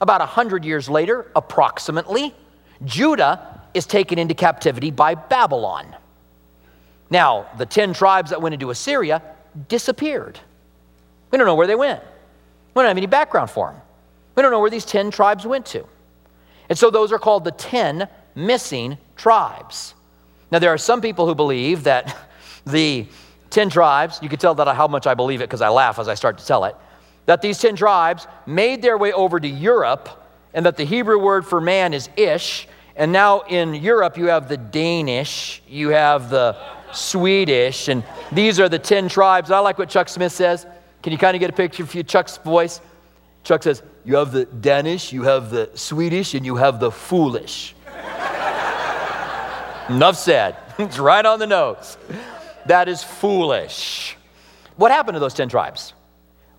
about 0.00 0.20
a 0.20 0.26
hundred 0.26 0.64
years 0.64 0.88
later, 0.88 1.30
approximately, 1.34 2.34
Judah 2.84 3.62
is 3.72 3.86
taken 3.86 4.18
into 4.18 4.34
captivity 4.34 4.90
by 4.90 5.14
Babylon. 5.14 5.96
Now, 7.10 7.46
the 7.58 7.66
10 7.66 7.94
tribes 7.94 8.30
that 8.30 8.42
went 8.42 8.54
into 8.54 8.70
Assyria 8.70 9.22
disappeared. 9.68 10.38
We 11.30 11.38
don't 11.38 11.46
know 11.46 11.54
where 11.54 11.66
they 11.66 11.74
went. 11.74 12.02
We 12.74 12.80
don't 12.80 12.88
have 12.88 12.96
any 12.96 13.06
background 13.06 13.50
for 13.50 13.70
them. 13.70 13.80
We 14.34 14.42
don't 14.42 14.50
know 14.50 14.60
where 14.60 14.70
these 14.70 14.84
10 14.84 15.10
tribes 15.10 15.46
went 15.46 15.64
to. 15.66 15.86
And 16.68 16.76
so 16.76 16.90
those 16.90 17.12
are 17.12 17.18
called 17.18 17.44
the 17.44 17.52
10 17.52 18.08
missing 18.34 18.98
tribes. 19.16 19.94
Now, 20.50 20.58
there 20.58 20.70
are 20.70 20.78
some 20.78 21.00
people 21.00 21.26
who 21.26 21.34
believe 21.34 21.84
that 21.84 22.16
the 22.66 23.06
10 23.50 23.70
tribes, 23.70 24.18
you 24.22 24.28
can 24.28 24.38
tell 24.38 24.54
that 24.56 24.74
how 24.74 24.88
much 24.88 25.06
I 25.06 25.14
believe 25.14 25.40
it 25.40 25.44
because 25.44 25.60
I 25.60 25.68
laugh 25.68 25.98
as 25.98 26.08
I 26.08 26.14
start 26.14 26.38
to 26.38 26.46
tell 26.46 26.64
it, 26.64 26.74
that 27.26 27.40
these 27.40 27.58
10 27.58 27.76
tribes 27.76 28.26
made 28.46 28.82
their 28.82 28.98
way 28.98 29.12
over 29.12 29.38
to 29.38 29.48
Europe 29.48 30.08
and 30.52 30.66
that 30.66 30.76
the 30.76 30.84
Hebrew 30.84 31.18
word 31.18 31.46
for 31.46 31.60
man 31.60 31.94
is 31.94 32.08
ish. 32.16 32.68
And 32.96 33.12
now 33.12 33.40
in 33.42 33.74
Europe, 33.74 34.16
you 34.16 34.26
have 34.26 34.48
the 34.48 34.56
Danish, 34.56 35.62
you 35.68 35.88
have 35.90 36.30
the 36.30 36.56
Swedish, 36.92 37.88
and 37.88 38.04
these 38.30 38.60
are 38.60 38.68
the 38.68 38.78
10 38.78 39.08
tribes. 39.08 39.50
I 39.50 39.58
like 39.58 39.78
what 39.78 39.88
Chuck 39.88 40.08
Smith 40.08 40.32
says. 40.32 40.66
Can 41.04 41.12
you 41.12 41.18
kind 41.18 41.36
of 41.36 41.40
get 41.40 41.50
a 41.50 41.52
picture 41.52 41.82
of 41.82 42.06
Chuck's 42.06 42.38
voice? 42.38 42.80
Chuck 43.42 43.62
says, 43.62 43.82
You 44.06 44.16
have 44.16 44.32
the 44.32 44.46
Danish, 44.46 45.12
you 45.12 45.22
have 45.24 45.50
the 45.50 45.68
Swedish, 45.74 46.32
and 46.32 46.46
you 46.46 46.56
have 46.56 46.80
the 46.80 46.90
foolish. 46.90 47.74
Enough 49.90 50.16
said. 50.16 50.56
it's 50.78 50.98
right 50.98 51.26
on 51.26 51.40
the 51.40 51.46
nose. 51.46 51.98
That 52.64 52.88
is 52.88 53.04
foolish. 53.04 54.16
What 54.76 54.92
happened 54.92 55.16
to 55.16 55.20
those 55.20 55.34
10 55.34 55.50
tribes? 55.50 55.92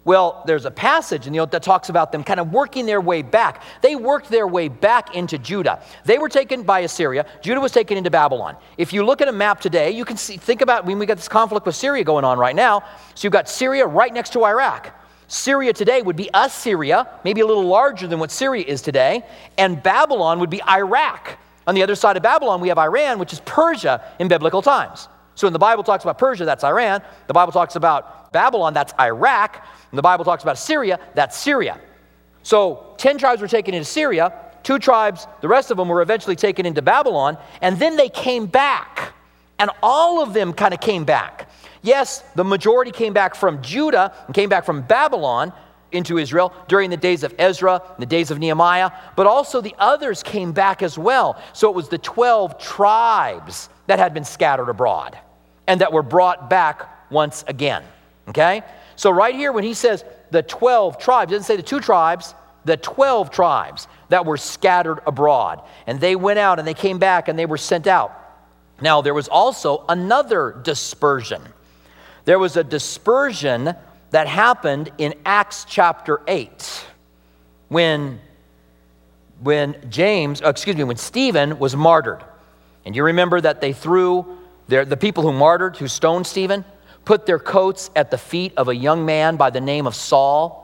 Well, 0.06 0.44
there's 0.46 0.66
a 0.66 0.72
passage 0.72 1.26
in 1.26 1.34
the 1.34 1.40
Old 1.40 1.50
that 1.52 1.64
talks 1.64 1.90
about 1.90 2.12
them 2.12 2.24
kind 2.24 2.40
of 2.40 2.54
working 2.54 2.86
their 2.86 3.02
way 3.02 3.24
back. 3.24 3.64
They 3.82 3.96
worked 3.96 4.30
their 4.30 4.48
way 4.48 4.68
back 4.68 5.16
into 5.16 5.40
Judah. 5.40 5.82
They 6.06 6.20
were 6.20 6.30
taken 6.30 6.62
by 6.62 6.82
Assyria. 6.82 7.26
Judah 7.42 7.60
was 7.60 7.72
taken 7.72 7.98
into 7.98 8.12
Babylon. 8.12 8.56
If 8.78 8.94
you 8.94 9.04
look 9.04 9.22
at 9.22 9.28
a 9.28 9.32
map 9.32 9.60
today, 9.60 9.90
you 9.90 10.06
can 10.06 10.16
see, 10.16 10.38
think 10.38 10.62
about 10.62 10.86
when 10.86 11.00
we 11.00 11.08
got 11.08 11.18
this 11.18 11.28
conflict 11.28 11.66
with 11.66 11.76
Syria 11.76 12.04
going 12.04 12.24
on 12.24 12.38
right 12.38 12.56
now. 12.56 12.82
So 13.16 13.26
you've 13.26 13.34
got 13.34 13.50
Syria 13.50 13.88
right 13.88 14.14
next 14.14 14.34
to 14.34 14.46
Iraq. 14.46 14.94
Syria 15.28 15.74
today 15.74 16.04
would 16.04 16.16
be 16.16 16.30
Assyria, 16.36 17.10
maybe 17.24 17.42
a 17.42 17.46
little 17.48 17.66
larger 17.66 18.06
than 18.06 18.20
what 18.20 18.30
Syria 18.30 18.64
is 18.64 18.84
today, 18.84 19.26
and 19.58 19.82
Babylon 19.82 20.40
would 20.40 20.52
be 20.52 20.62
Iraq. 20.70 21.40
On 21.66 21.74
the 21.74 21.82
other 21.82 21.96
side 21.96 22.16
of 22.16 22.22
Babylon, 22.22 22.62
we 22.62 22.68
have 22.68 22.78
Iran, 22.78 23.18
which 23.18 23.34
is 23.34 23.40
Persia 23.40 24.04
in 24.20 24.28
biblical 24.28 24.62
times. 24.62 25.08
So 25.34 25.48
when 25.48 25.54
the 25.54 25.60
Bible 25.60 25.84
talks 25.84 26.04
about 26.04 26.18
Persia, 26.18 26.46
that's 26.46 26.64
Iran. 26.64 27.02
The 27.28 27.34
Bible 27.34 27.52
talks 27.52 27.76
about 27.76 28.25
Babylon, 28.36 28.74
that's 28.74 28.94
Iraq. 29.00 29.66
When 29.90 29.96
the 29.96 30.02
Bible 30.02 30.26
talks 30.26 30.44
about 30.44 30.58
Syria, 30.58 31.00
that's 31.14 31.38
Syria. 31.38 31.80
So 32.44 32.94
10 32.98 33.18
tribes 33.18 33.42
were 33.42 33.48
taken 33.48 33.74
into 33.74 33.86
Syria, 33.86 34.34
two 34.62 34.78
tribes, 34.78 35.26
the 35.40 35.48
rest 35.48 35.72
of 35.72 35.78
them 35.78 35.88
were 35.88 36.02
eventually 36.02 36.36
taken 36.36 36.66
into 36.66 36.82
Babylon, 36.82 37.38
and 37.62 37.80
then 37.80 37.96
they 37.96 38.10
came 38.10 38.46
back. 38.46 39.14
And 39.58 39.72
all 39.82 40.22
of 40.22 40.34
them 40.34 40.52
kind 40.52 40.74
of 40.74 40.82
came 40.82 41.06
back. 41.06 41.50
Yes, 41.82 42.26
the 42.36 42.44
majority 42.44 42.92
came 42.92 43.14
back 43.14 43.36
from 43.36 43.62
Judah 43.62 44.14
and 44.26 44.36
came 44.36 44.50
back 44.50 44.66
from 44.66 44.82
Babylon 44.82 45.54
into 45.94 46.18
Israel 46.18 46.52
during 46.68 46.90
the 46.90 46.98
days 46.98 47.24
of 47.24 47.34
Ezra, 47.40 47.82
and 47.88 48.02
the 48.02 48.06
days 48.06 48.32
of 48.32 48.40
Nehemiah, 48.40 48.92
but 49.16 49.28
also 49.28 49.62
the 49.62 49.76
others 49.80 50.22
came 50.22 50.52
back 50.52 50.84
as 50.84 50.98
well. 50.98 51.42
So 51.54 51.70
it 51.70 51.76
was 51.76 51.88
the 51.88 52.00
12 52.00 52.60
tribes 52.60 53.70
that 53.88 53.98
had 53.98 54.14
been 54.14 54.26
scattered 54.26 54.68
abroad 54.68 55.18
and 55.68 55.80
that 55.80 55.94
were 55.94 56.04
brought 56.04 56.50
back 56.50 57.10
once 57.10 57.46
again. 57.48 57.84
Okay? 58.30 58.64
So, 58.96 59.12
right 59.12 59.36
here, 59.36 59.52
when 59.52 59.64
he 59.64 59.74
says 59.74 60.04
the 60.32 60.42
12 60.42 60.98
tribes, 60.98 61.32
doesn't 61.32 61.46
say 61.46 61.56
the 61.56 61.64
two 61.64 61.80
tribes, 61.80 62.34
the 62.64 62.78
12 62.78 63.30
tribes 63.30 63.88
that 64.10 64.26
were 64.26 64.38
scattered 64.38 65.00
abroad. 65.06 65.62
And 65.88 66.00
they 66.00 66.16
went 66.16 66.40
out 66.40 66.60
and 66.60 66.68
they 66.68 66.74
came 66.74 66.98
back 66.98 67.28
and 67.28 67.38
they 67.38 67.46
were 67.46 67.58
sent 67.58 67.88
out. 67.88 68.22
Now, 68.82 69.02
there 69.02 69.14
was 69.14 69.28
also 69.28 69.86
another 69.88 70.60
dispersion. 70.64 71.42
There 72.26 72.40
was 72.40 72.58
a 72.58 72.64
dispersion 72.64 73.76
that 74.12 74.28
happened 74.28 74.92
in 74.98 75.14
Acts 75.26 75.66
chapter 75.68 76.22
8 76.28 76.86
when, 77.70 78.20
when 79.42 79.90
James, 79.90 80.42
uh, 80.42 80.50
excuse 80.50 80.76
me, 80.76 80.84
when 80.84 80.98
Stephen 80.98 81.60
was 81.60 81.76
martyred. 81.76 82.24
And 82.86 82.96
you 82.96 83.04
remember 83.04 83.40
that 83.42 83.62
they 83.62 83.74
threw 83.74 84.38
their, 84.68 84.86
the 84.86 84.98
people 84.98 85.24
who 85.24 85.32
martyred, 85.32 85.78
who 85.78 85.88
stoned 85.88 86.28
Stephen, 86.28 86.66
put 87.06 87.26
their 87.26 87.40
coats 87.40 87.90
at 87.96 88.12
the 88.12 88.18
feet 88.18 88.54
of 88.58 88.68
a 88.68 88.76
young 88.76 89.06
man 89.06 89.38
by 89.38 89.52
the 89.52 89.62
name 89.62 89.88
of 89.88 89.96
Saul, 89.96 90.62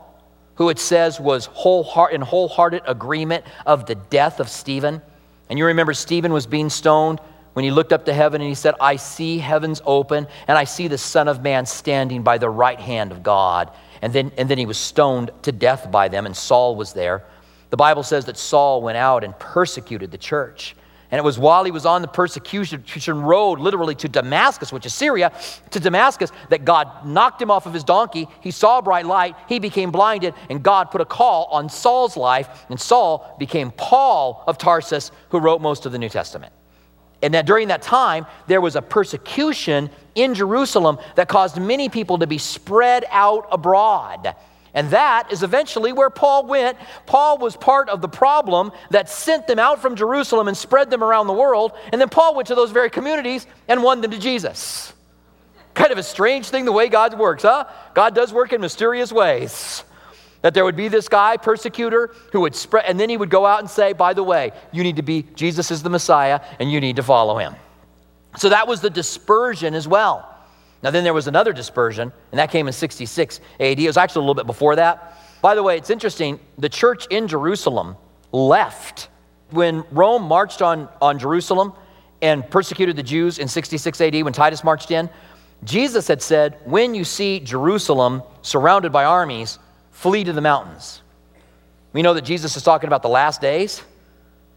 who 0.56 0.68
it 0.68 0.78
says 0.78 1.18
was 1.18 1.46
whole 1.46 1.82
heart, 1.82 2.12
in 2.12 2.20
wholehearted 2.20 2.82
agreement 2.86 3.44
of 3.64 3.86
the 3.86 3.94
death 3.94 4.40
of 4.40 4.48
Stephen. 4.48 5.00
And 5.48 5.58
you 5.58 5.66
remember 5.66 5.94
Stephen 5.94 6.32
was 6.32 6.46
being 6.46 6.68
stoned 6.68 7.20
when 7.52 7.64
he 7.64 7.70
looked 7.70 7.92
up 7.92 8.04
to 8.06 8.12
heaven 8.12 8.40
and 8.40 8.48
he 8.48 8.54
said, 8.54 8.74
I 8.80 8.96
see 8.96 9.38
heavens 9.38 9.80
open 9.84 10.26
and 10.48 10.58
I 10.58 10.64
see 10.64 10.88
the 10.88 10.98
Son 10.98 11.28
of 11.28 11.42
Man 11.42 11.64
standing 11.64 12.22
by 12.22 12.38
the 12.38 12.50
right 12.50 12.80
hand 12.80 13.12
of 13.12 13.22
God. 13.22 13.70
And 14.02 14.12
then, 14.12 14.32
and 14.36 14.48
then 14.48 14.58
he 14.58 14.66
was 14.66 14.78
stoned 14.78 15.30
to 15.42 15.52
death 15.52 15.90
by 15.90 16.08
them, 16.08 16.26
and 16.26 16.36
Saul 16.36 16.74
was 16.74 16.92
there. 16.92 17.24
The 17.70 17.76
Bible 17.76 18.02
says 18.02 18.24
that 18.26 18.36
Saul 18.36 18.82
went 18.82 18.98
out 18.98 19.22
and 19.22 19.38
persecuted 19.38 20.10
the 20.10 20.18
church. 20.18 20.74
And 21.12 21.18
it 21.18 21.24
was 21.24 21.38
while 21.38 21.62
he 21.62 21.70
was 21.70 21.84
on 21.84 22.00
the 22.00 22.08
persecution 22.08 23.22
road, 23.22 23.60
literally 23.60 23.94
to 23.96 24.08
Damascus, 24.08 24.72
which 24.72 24.86
is 24.86 24.94
Syria, 24.94 25.30
to 25.70 25.78
Damascus, 25.78 26.32
that 26.48 26.64
God 26.64 27.06
knocked 27.06 27.40
him 27.40 27.50
off 27.50 27.66
of 27.66 27.74
his 27.74 27.84
donkey. 27.84 28.26
He 28.40 28.50
saw 28.50 28.78
a 28.78 28.82
bright 28.82 29.04
light, 29.04 29.36
he 29.46 29.58
became 29.58 29.90
blinded, 29.90 30.32
and 30.48 30.62
God 30.62 30.90
put 30.90 31.02
a 31.02 31.04
call 31.04 31.44
on 31.52 31.68
Saul's 31.68 32.16
life, 32.16 32.64
and 32.70 32.80
Saul 32.80 33.36
became 33.38 33.72
Paul 33.72 34.42
of 34.46 34.56
Tarsus, 34.56 35.12
who 35.28 35.38
wrote 35.38 35.60
most 35.60 35.84
of 35.84 35.92
the 35.92 35.98
New 35.98 36.08
Testament. 36.08 36.54
And 37.20 37.34
that 37.34 37.44
during 37.44 37.68
that 37.68 37.82
time, 37.82 38.24
there 38.46 38.62
was 38.62 38.74
a 38.74 38.82
persecution 38.82 39.90
in 40.14 40.32
Jerusalem 40.34 40.98
that 41.16 41.28
caused 41.28 41.60
many 41.60 41.90
people 41.90 42.18
to 42.18 42.26
be 42.26 42.38
spread 42.38 43.04
out 43.10 43.46
abroad. 43.52 44.34
And 44.74 44.90
that 44.90 45.30
is 45.30 45.42
eventually 45.42 45.92
where 45.92 46.08
Paul 46.08 46.46
went. 46.46 46.78
Paul 47.04 47.38
was 47.38 47.56
part 47.56 47.88
of 47.90 48.00
the 48.00 48.08
problem 48.08 48.72
that 48.90 49.10
sent 49.10 49.46
them 49.46 49.58
out 49.58 49.82
from 49.82 49.96
Jerusalem 49.96 50.48
and 50.48 50.56
spread 50.56 50.90
them 50.90 51.04
around 51.04 51.26
the 51.26 51.34
world. 51.34 51.72
And 51.92 52.00
then 52.00 52.08
Paul 52.08 52.34
went 52.34 52.48
to 52.48 52.54
those 52.54 52.70
very 52.70 52.88
communities 52.88 53.46
and 53.68 53.82
won 53.82 54.00
them 54.00 54.10
to 54.12 54.18
Jesus. 54.18 54.92
Kind 55.74 55.92
of 55.92 55.98
a 55.98 56.02
strange 56.02 56.48
thing 56.48 56.64
the 56.64 56.72
way 56.72 56.88
God 56.88 57.18
works, 57.18 57.42
huh? 57.42 57.64
God 57.94 58.14
does 58.14 58.32
work 58.32 58.52
in 58.52 58.60
mysterious 58.60 59.12
ways. 59.12 59.84
That 60.40 60.54
there 60.54 60.64
would 60.64 60.76
be 60.76 60.88
this 60.88 61.08
guy, 61.08 61.36
persecutor, 61.36 62.14
who 62.32 62.40
would 62.40 62.54
spread, 62.54 62.86
and 62.86 62.98
then 62.98 63.08
he 63.08 63.16
would 63.16 63.30
go 63.30 63.46
out 63.46 63.60
and 63.60 63.70
say, 63.70 63.92
by 63.92 64.12
the 64.12 64.24
way, 64.24 64.52
you 64.72 64.82
need 64.82 64.96
to 64.96 65.02
be, 65.02 65.22
Jesus 65.34 65.70
is 65.70 65.82
the 65.82 65.90
Messiah, 65.90 66.40
and 66.58 66.70
you 66.70 66.80
need 66.80 66.96
to 66.96 67.02
follow 67.02 67.38
him. 67.38 67.54
So 68.38 68.48
that 68.48 68.66
was 68.66 68.80
the 68.80 68.90
dispersion 68.90 69.74
as 69.74 69.86
well. 69.86 70.28
Now, 70.82 70.90
then 70.90 71.04
there 71.04 71.14
was 71.14 71.28
another 71.28 71.52
dispersion, 71.52 72.12
and 72.32 72.38
that 72.38 72.50
came 72.50 72.66
in 72.66 72.72
66 72.72 73.40
AD. 73.60 73.78
It 73.78 73.86
was 73.86 73.96
actually 73.96 74.20
a 74.20 74.22
little 74.22 74.34
bit 74.34 74.46
before 74.46 74.76
that. 74.76 75.16
By 75.40 75.54
the 75.54 75.62
way, 75.62 75.76
it's 75.76 75.90
interesting, 75.90 76.40
the 76.58 76.68
church 76.68 77.06
in 77.08 77.28
Jerusalem 77.28 77.96
left. 78.32 79.08
When 79.50 79.84
Rome 79.92 80.22
marched 80.22 80.62
on, 80.62 80.88
on 81.00 81.18
Jerusalem 81.18 81.72
and 82.20 82.48
persecuted 82.48 82.96
the 82.96 83.02
Jews 83.02 83.38
in 83.38 83.48
66 83.48 84.00
AD, 84.00 84.22
when 84.22 84.32
Titus 84.32 84.64
marched 84.64 84.90
in, 84.90 85.08
Jesus 85.64 86.08
had 86.08 86.20
said, 86.20 86.58
When 86.64 86.94
you 86.94 87.04
see 87.04 87.38
Jerusalem 87.38 88.22
surrounded 88.42 88.90
by 88.90 89.04
armies, 89.04 89.58
flee 89.90 90.24
to 90.24 90.32
the 90.32 90.40
mountains. 90.40 91.02
We 91.92 92.02
know 92.02 92.14
that 92.14 92.22
Jesus 92.22 92.56
is 92.56 92.62
talking 92.62 92.88
about 92.88 93.02
the 93.02 93.08
last 93.08 93.40
days, 93.40 93.82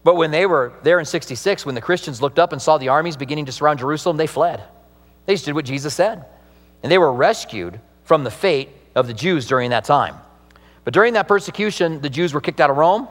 but 0.02 0.16
when 0.16 0.30
they 0.30 0.46
were 0.46 0.72
there 0.82 0.98
in 0.98 1.04
66, 1.04 1.66
when 1.66 1.74
the 1.74 1.80
Christians 1.80 2.22
looked 2.22 2.38
up 2.38 2.52
and 2.52 2.60
saw 2.60 2.78
the 2.78 2.88
armies 2.88 3.16
beginning 3.16 3.46
to 3.46 3.52
surround 3.52 3.78
Jerusalem, 3.78 4.16
they 4.16 4.26
fled. 4.26 4.62
They 5.26 5.34
just 5.34 5.44
did 5.44 5.54
what 5.54 5.64
Jesus 5.64 5.94
said. 5.94 6.24
And 6.82 6.90
they 6.90 6.98
were 6.98 7.12
rescued 7.12 7.80
from 8.04 8.24
the 8.24 8.30
fate 8.30 8.70
of 8.94 9.06
the 9.06 9.14
Jews 9.14 9.46
during 9.46 9.70
that 9.70 9.84
time. 9.84 10.16
But 10.84 10.94
during 10.94 11.14
that 11.14 11.26
persecution, 11.26 12.00
the 12.00 12.08
Jews 12.08 12.32
were 12.32 12.40
kicked 12.40 12.60
out 12.60 12.70
of 12.70 12.76
Rome. 12.76 13.08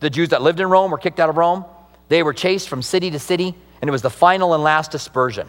The 0.00 0.10
Jews 0.10 0.30
that 0.30 0.42
lived 0.42 0.58
in 0.58 0.68
Rome 0.68 0.90
were 0.90 0.98
kicked 0.98 1.20
out 1.20 1.28
of 1.28 1.36
Rome. 1.36 1.64
They 2.08 2.24
were 2.24 2.32
chased 2.32 2.68
from 2.68 2.82
city 2.82 3.12
to 3.12 3.20
city, 3.20 3.54
and 3.80 3.88
it 3.88 3.92
was 3.92 4.02
the 4.02 4.10
final 4.10 4.54
and 4.54 4.64
last 4.64 4.90
dispersion. 4.90 5.46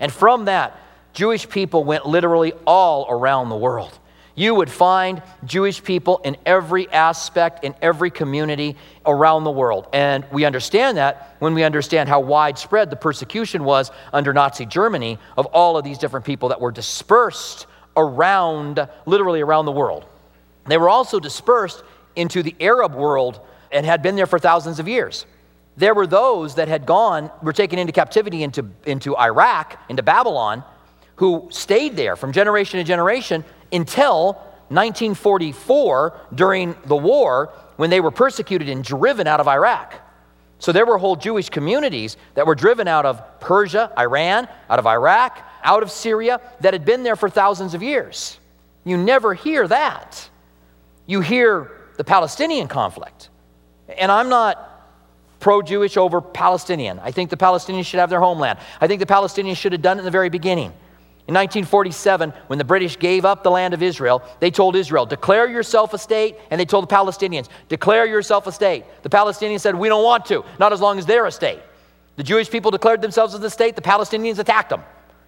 And 0.00 0.12
from 0.12 0.46
that, 0.46 0.76
Jewish 1.12 1.48
people 1.48 1.84
went 1.84 2.06
literally 2.06 2.52
all 2.66 3.06
around 3.08 3.50
the 3.50 3.56
world. 3.56 3.96
You 4.40 4.54
would 4.54 4.70
find 4.70 5.22
Jewish 5.44 5.84
people 5.84 6.22
in 6.24 6.34
every 6.46 6.90
aspect, 6.90 7.62
in 7.62 7.74
every 7.82 8.10
community 8.10 8.74
around 9.04 9.44
the 9.44 9.50
world. 9.50 9.86
And 9.92 10.24
we 10.32 10.46
understand 10.46 10.96
that 10.96 11.36
when 11.40 11.52
we 11.52 11.62
understand 11.62 12.08
how 12.08 12.20
widespread 12.20 12.88
the 12.88 12.96
persecution 12.96 13.64
was 13.64 13.90
under 14.14 14.32
Nazi 14.32 14.64
Germany 14.64 15.18
of 15.36 15.44
all 15.44 15.76
of 15.76 15.84
these 15.84 15.98
different 15.98 16.24
people 16.24 16.48
that 16.48 16.58
were 16.58 16.72
dispersed 16.72 17.66
around, 17.98 18.88
literally 19.04 19.42
around 19.42 19.66
the 19.66 19.72
world. 19.72 20.06
They 20.66 20.78
were 20.78 20.88
also 20.88 21.20
dispersed 21.20 21.82
into 22.16 22.42
the 22.42 22.56
Arab 22.60 22.94
world 22.94 23.40
and 23.70 23.84
had 23.84 24.00
been 24.00 24.16
there 24.16 24.26
for 24.26 24.38
thousands 24.38 24.78
of 24.78 24.88
years. 24.88 25.26
There 25.76 25.92
were 25.92 26.06
those 26.06 26.54
that 26.54 26.66
had 26.66 26.86
gone, 26.86 27.30
were 27.42 27.52
taken 27.52 27.78
into 27.78 27.92
captivity 27.92 28.42
into, 28.42 28.70
into 28.86 29.18
Iraq, 29.18 29.78
into 29.90 30.02
Babylon, 30.02 30.64
who 31.16 31.46
stayed 31.50 31.94
there 31.96 32.16
from 32.16 32.32
generation 32.32 32.78
to 32.78 32.84
generation 32.84 33.44
until 33.72 34.34
1944 34.68 36.20
during 36.34 36.76
the 36.86 36.96
war 36.96 37.52
when 37.76 37.90
they 37.90 38.00
were 38.00 38.10
persecuted 38.10 38.68
and 38.68 38.84
driven 38.84 39.26
out 39.26 39.40
of 39.40 39.48
Iraq. 39.48 39.94
So 40.58 40.72
there 40.72 40.84
were 40.84 40.98
whole 40.98 41.16
Jewish 41.16 41.48
communities 41.48 42.16
that 42.34 42.46
were 42.46 42.54
driven 42.54 42.86
out 42.86 43.06
of 43.06 43.40
Persia, 43.40 43.90
Iran, 43.98 44.46
out 44.68 44.78
of 44.78 44.86
Iraq, 44.86 45.42
out 45.64 45.82
of 45.82 45.90
Syria 45.90 46.40
that 46.60 46.74
had 46.74 46.84
been 46.84 47.02
there 47.02 47.16
for 47.16 47.30
thousands 47.30 47.74
of 47.74 47.82
years. 47.82 48.38
You 48.84 48.96
never 48.96 49.34
hear 49.34 49.66
that. 49.66 50.28
You 51.06 51.20
hear 51.20 51.70
the 51.96 52.04
Palestinian 52.04 52.68
conflict. 52.68 53.30
And 53.98 54.12
I'm 54.12 54.28
not 54.28 54.66
pro 55.40 55.62
Jewish 55.62 55.96
over 55.96 56.20
Palestinian. 56.20 56.98
I 57.00 57.10
think 57.10 57.30
the 57.30 57.36
Palestinians 57.36 57.86
should 57.86 57.98
have 57.98 58.10
their 58.10 58.20
homeland. 58.20 58.58
I 58.80 58.86
think 58.86 59.00
the 59.00 59.06
Palestinians 59.06 59.56
should 59.56 59.72
have 59.72 59.82
done 59.82 59.96
it 59.96 60.00
in 60.00 60.04
the 60.04 60.10
very 60.10 60.28
beginning. 60.28 60.72
In 61.30 61.34
1947, 61.34 62.32
when 62.48 62.58
the 62.58 62.64
British 62.64 62.98
gave 62.98 63.24
up 63.24 63.44
the 63.44 63.52
land 63.52 63.72
of 63.72 63.84
Israel, 63.84 64.20
they 64.40 64.50
told 64.50 64.74
Israel, 64.74 65.06
declare 65.06 65.48
yourself 65.48 65.94
a 65.94 65.98
state, 65.98 66.36
and 66.50 66.60
they 66.60 66.64
told 66.64 66.88
the 66.88 66.92
Palestinians, 66.92 67.46
declare 67.68 68.04
yourself 68.04 68.48
a 68.48 68.52
state. 68.52 68.84
The 69.04 69.10
Palestinians 69.10 69.60
said, 69.60 69.76
we 69.76 69.88
don't 69.88 70.02
want 70.02 70.26
to, 70.26 70.44
not 70.58 70.72
as 70.72 70.80
long 70.80 70.98
as 70.98 71.06
they're 71.06 71.26
a 71.26 71.30
state. 71.30 71.60
The 72.16 72.24
Jewish 72.24 72.50
people 72.50 72.72
declared 72.72 73.00
themselves 73.00 73.32
as 73.32 73.44
a 73.44 73.48
state, 73.48 73.76
the 73.76 73.80
Palestinians 73.80 74.40
attacked 74.40 74.70
them. 74.70 74.82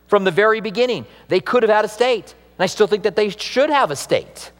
From 0.08 0.24
the 0.24 0.32
very 0.32 0.60
beginning, 0.60 1.06
they 1.28 1.38
could 1.38 1.62
have 1.62 1.70
had 1.70 1.84
a 1.84 1.88
state, 1.88 2.34
and 2.58 2.64
I 2.64 2.66
still 2.66 2.88
think 2.88 3.04
that 3.04 3.14
they 3.14 3.28
should 3.28 3.70
have 3.70 3.92
a 3.92 3.96
state. 3.96 4.50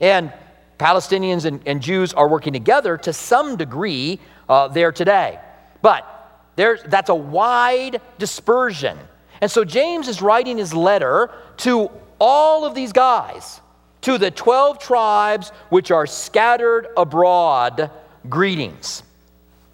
And 0.00 0.32
Palestinians 0.78 1.44
and, 1.44 1.60
and 1.66 1.82
Jews 1.82 2.14
are 2.14 2.28
working 2.28 2.52
together 2.52 2.96
to 2.98 3.12
some 3.12 3.56
degree 3.56 4.20
uh, 4.48 4.68
there 4.68 4.92
today. 4.92 5.40
But 5.82 6.06
there's, 6.54 6.84
that's 6.84 7.10
a 7.10 7.16
wide 7.16 8.00
dispersion 8.20 8.96
and 9.44 9.50
so 9.50 9.62
James 9.62 10.08
is 10.08 10.22
writing 10.22 10.56
his 10.56 10.72
letter 10.72 11.30
to 11.58 11.90
all 12.18 12.64
of 12.64 12.74
these 12.74 12.94
guys, 12.94 13.60
to 14.00 14.16
the 14.16 14.30
12 14.30 14.78
tribes 14.78 15.50
which 15.68 15.90
are 15.90 16.06
scattered 16.06 16.86
abroad, 16.96 17.90
greetings. 18.30 19.02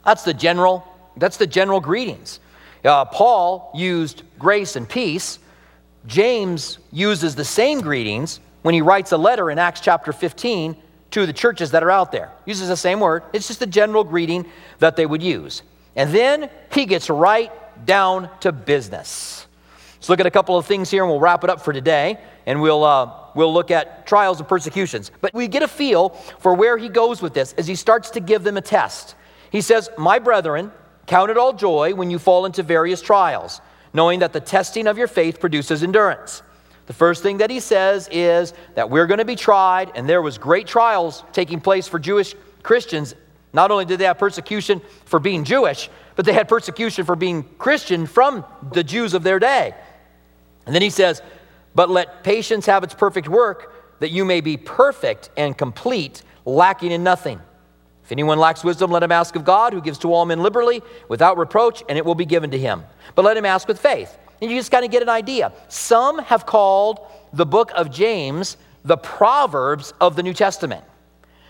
That's 0.04 0.24
the 0.24 0.34
general, 0.34 0.84
that's 1.16 1.36
the 1.36 1.46
general 1.46 1.78
greetings. 1.78 2.40
Uh, 2.84 3.04
Paul 3.04 3.70
used 3.72 4.24
grace 4.40 4.74
and 4.74 4.88
peace. 4.88 5.38
James 6.04 6.80
uses 6.90 7.36
the 7.36 7.44
same 7.44 7.80
greetings 7.80 8.40
when 8.62 8.74
he 8.74 8.82
writes 8.82 9.12
a 9.12 9.16
letter 9.16 9.52
in 9.52 9.60
Acts 9.60 9.80
chapter 9.80 10.12
15 10.12 10.74
to 11.12 11.26
the 11.26 11.32
churches 11.32 11.70
that 11.70 11.84
are 11.84 11.92
out 11.92 12.10
there. 12.10 12.32
Uses 12.44 12.66
the 12.66 12.76
same 12.76 12.98
word. 12.98 13.22
It's 13.32 13.46
just 13.46 13.62
a 13.62 13.68
general 13.68 14.02
greeting 14.02 14.46
that 14.80 14.96
they 14.96 15.06
would 15.06 15.22
use. 15.22 15.62
And 15.94 16.12
then 16.12 16.50
he 16.72 16.86
gets 16.86 17.08
right 17.08 17.52
down 17.86 18.28
to 18.40 18.50
business. 18.50 19.46
Let's 20.00 20.08
look 20.08 20.20
at 20.20 20.24
a 20.24 20.30
couple 20.30 20.56
of 20.56 20.64
things 20.64 20.90
here 20.90 21.02
and 21.02 21.10
we'll 21.10 21.20
wrap 21.20 21.44
it 21.44 21.50
up 21.50 21.60
for 21.60 21.74
today. 21.74 22.18
And 22.46 22.62
we'll, 22.62 22.84
uh, 22.84 23.12
we'll 23.34 23.52
look 23.52 23.70
at 23.70 24.06
trials 24.06 24.38
and 24.38 24.48
persecutions. 24.48 25.12
But 25.20 25.34
we 25.34 25.46
get 25.46 25.62
a 25.62 25.68
feel 25.68 26.08
for 26.38 26.54
where 26.54 26.78
he 26.78 26.88
goes 26.88 27.20
with 27.20 27.34
this 27.34 27.52
as 27.58 27.66
he 27.66 27.74
starts 27.74 28.08
to 28.12 28.20
give 28.20 28.42
them 28.42 28.56
a 28.56 28.62
test. 28.62 29.14
He 29.52 29.60
says, 29.60 29.90
My 29.98 30.18
brethren, 30.18 30.72
count 31.06 31.30
it 31.30 31.36
all 31.36 31.52
joy 31.52 31.92
when 31.94 32.10
you 32.10 32.18
fall 32.18 32.46
into 32.46 32.62
various 32.62 33.02
trials, 33.02 33.60
knowing 33.92 34.20
that 34.20 34.32
the 34.32 34.40
testing 34.40 34.86
of 34.86 34.96
your 34.96 35.06
faith 35.06 35.38
produces 35.38 35.82
endurance. 35.82 36.42
The 36.86 36.94
first 36.94 37.22
thing 37.22 37.36
that 37.36 37.50
he 37.50 37.60
says 37.60 38.08
is 38.10 38.54
that 38.76 38.88
we're 38.88 39.06
going 39.06 39.18
to 39.18 39.26
be 39.26 39.36
tried, 39.36 39.92
and 39.94 40.08
there 40.08 40.22
was 40.22 40.38
great 40.38 40.66
trials 40.66 41.24
taking 41.32 41.60
place 41.60 41.86
for 41.86 41.98
Jewish 41.98 42.34
Christians. 42.62 43.14
Not 43.52 43.70
only 43.70 43.84
did 43.84 43.98
they 43.98 44.06
have 44.06 44.18
persecution 44.18 44.80
for 45.04 45.20
being 45.20 45.44
Jewish, 45.44 45.90
but 46.16 46.24
they 46.24 46.32
had 46.32 46.48
persecution 46.48 47.04
for 47.04 47.16
being 47.16 47.44
Christian 47.58 48.06
from 48.06 48.46
the 48.72 48.82
Jews 48.82 49.12
of 49.12 49.22
their 49.22 49.38
day. 49.38 49.74
And 50.70 50.74
then 50.76 50.82
he 50.82 50.90
says, 50.90 51.20
But 51.74 51.90
let 51.90 52.22
patience 52.22 52.64
have 52.66 52.84
its 52.84 52.94
perfect 52.94 53.28
work, 53.28 53.74
that 53.98 54.10
you 54.10 54.24
may 54.24 54.40
be 54.40 54.56
perfect 54.56 55.28
and 55.36 55.58
complete, 55.58 56.22
lacking 56.44 56.92
in 56.92 57.02
nothing. 57.02 57.40
If 58.04 58.12
anyone 58.12 58.38
lacks 58.38 58.62
wisdom, 58.62 58.92
let 58.92 59.02
him 59.02 59.10
ask 59.10 59.34
of 59.34 59.44
God, 59.44 59.72
who 59.72 59.80
gives 59.80 59.98
to 59.98 60.14
all 60.14 60.24
men 60.26 60.44
liberally, 60.44 60.80
without 61.08 61.38
reproach, 61.38 61.82
and 61.88 61.98
it 61.98 62.04
will 62.06 62.14
be 62.14 62.24
given 62.24 62.52
to 62.52 62.56
him. 62.56 62.84
But 63.16 63.24
let 63.24 63.36
him 63.36 63.44
ask 63.44 63.66
with 63.66 63.80
faith. 63.80 64.16
And 64.40 64.48
you 64.48 64.56
just 64.56 64.70
kind 64.70 64.84
of 64.84 64.92
get 64.92 65.02
an 65.02 65.08
idea. 65.08 65.52
Some 65.66 66.20
have 66.20 66.46
called 66.46 67.00
the 67.32 67.44
book 67.44 67.72
of 67.74 67.90
James 67.90 68.56
the 68.84 68.96
Proverbs 68.96 69.92
of 70.00 70.14
the 70.14 70.22
New 70.22 70.34
Testament. 70.34 70.84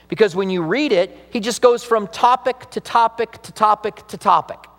Because 0.09 0.35
when 0.35 0.49
you 0.49 0.63
read 0.63 0.93
it, 0.93 1.15
he 1.31 1.41
just 1.41 1.61
goes 1.61 1.85
from 1.85 2.07
topic 2.07 2.71
to 2.71 2.81
topic 2.81 3.43
to 3.43 3.53
topic 3.53 4.07
to 4.09 4.17
topic. 4.17 4.70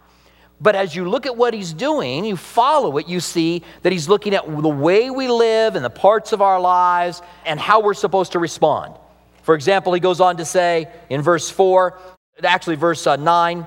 But 0.62 0.76
as 0.76 0.95
you 0.95 1.10
look 1.10 1.26
at 1.26 1.36
what 1.36 1.56
he's 1.56 1.74
doing, 1.74 2.24
you 2.24 2.38
follow 2.38 2.97
it, 2.97 3.08
you 3.08 3.19
see 3.19 3.63
that 3.82 3.91
he's 3.91 4.08
looking 4.08 4.36
at 4.36 4.45
the 4.45 4.69
way 4.69 5.10
we 5.10 5.28
live 5.28 5.76
and 5.76 5.84
the 5.84 5.89
parts 5.89 6.34
of 6.34 6.41
our 6.41 6.62
lives 6.62 7.24
and 7.47 7.60
how 7.60 7.82
we're 7.82 7.95
supposed 7.95 8.34
to 8.34 8.39
respond. 8.39 8.93
For 9.41 9.56
example, 9.56 9.91
he 9.93 10.00
goes 10.00 10.21
on 10.21 10.38
to 10.38 10.45
say 10.45 10.88
in 11.10 11.24
verse 11.24 11.50
4, 11.50 11.97
actually, 12.43 12.76
verse 12.76 13.08
uh, 13.08 13.15
9, 13.15 13.65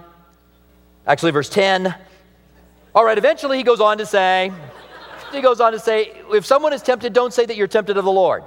actually, 1.04 1.33
verse 1.33 1.48
10. 1.48 1.92
All 2.94 3.04
right, 3.04 3.18
eventually 3.18 3.57
he 3.57 3.64
goes 3.64 3.80
on 3.80 3.98
to 3.98 4.07
say, 4.07 4.52
he 5.33 5.40
goes 5.40 5.61
on 5.61 5.72
to 5.72 5.80
say, 5.80 6.12
if 6.30 6.46
someone 6.46 6.72
is 6.72 6.80
tempted, 6.80 7.12
don't 7.12 7.33
say 7.33 7.44
that 7.44 7.57
you're 7.57 7.66
tempted 7.66 7.96
of 7.96 8.04
the 8.04 8.12
Lord. 8.12 8.44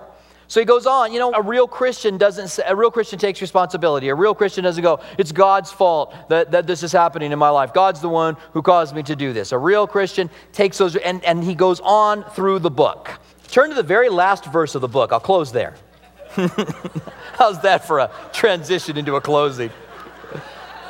So 0.50 0.62
he 0.62 0.66
goes 0.66 0.86
on, 0.86 1.12
you 1.12 1.20
know, 1.20 1.34
a 1.34 1.42
real 1.42 1.68
Christian 1.68 2.18
doesn't 2.18 2.48
say, 2.48 2.64
a 2.66 2.76
real 2.76 2.90
Christian 2.90 3.20
takes 3.20 3.42
responsibility. 3.42 4.08
A 4.08 4.16
real 4.16 4.34
Christian 4.34 4.64
doesn't 4.64 4.82
go, 4.82 5.02
it's 5.18 5.34
God's 5.34 5.72
fault 5.72 6.16
that, 6.30 6.52
that 6.52 6.66
this 6.66 6.84
is 6.84 6.94
happening 6.94 7.34
in 7.34 7.40
my 7.40 7.50
life. 7.50 7.74
God's 7.74 8.00
the 8.00 8.10
one 8.10 8.38
who 8.54 8.62
caused 8.62 8.96
me 8.96 9.04
to 9.04 9.16
do 9.16 9.34
this. 9.34 9.52
A 9.52 9.58
real 9.58 9.86
Christian 9.88 10.30
takes 10.54 10.78
those, 10.78 10.96
and, 10.96 11.24
and 11.26 11.44
he 11.44 11.54
goes 11.54 11.82
on 11.82 12.24
through 12.32 12.60
the 12.60 12.72
book. 12.72 13.12
Turn 13.50 13.70
to 13.70 13.76
the 13.76 13.84
very 13.84 14.10
last 14.10 14.46
verse 14.46 14.74
of 14.76 14.82
the 14.82 14.88
book. 14.88 15.12
I'll 15.12 15.20
close 15.20 15.52
there. 15.52 15.76
How's 16.36 17.62
that 17.62 17.86
for 17.86 18.00
a 18.00 18.12
transition 18.32 18.98
into 18.98 19.16
a 19.16 19.22
closing? 19.22 19.70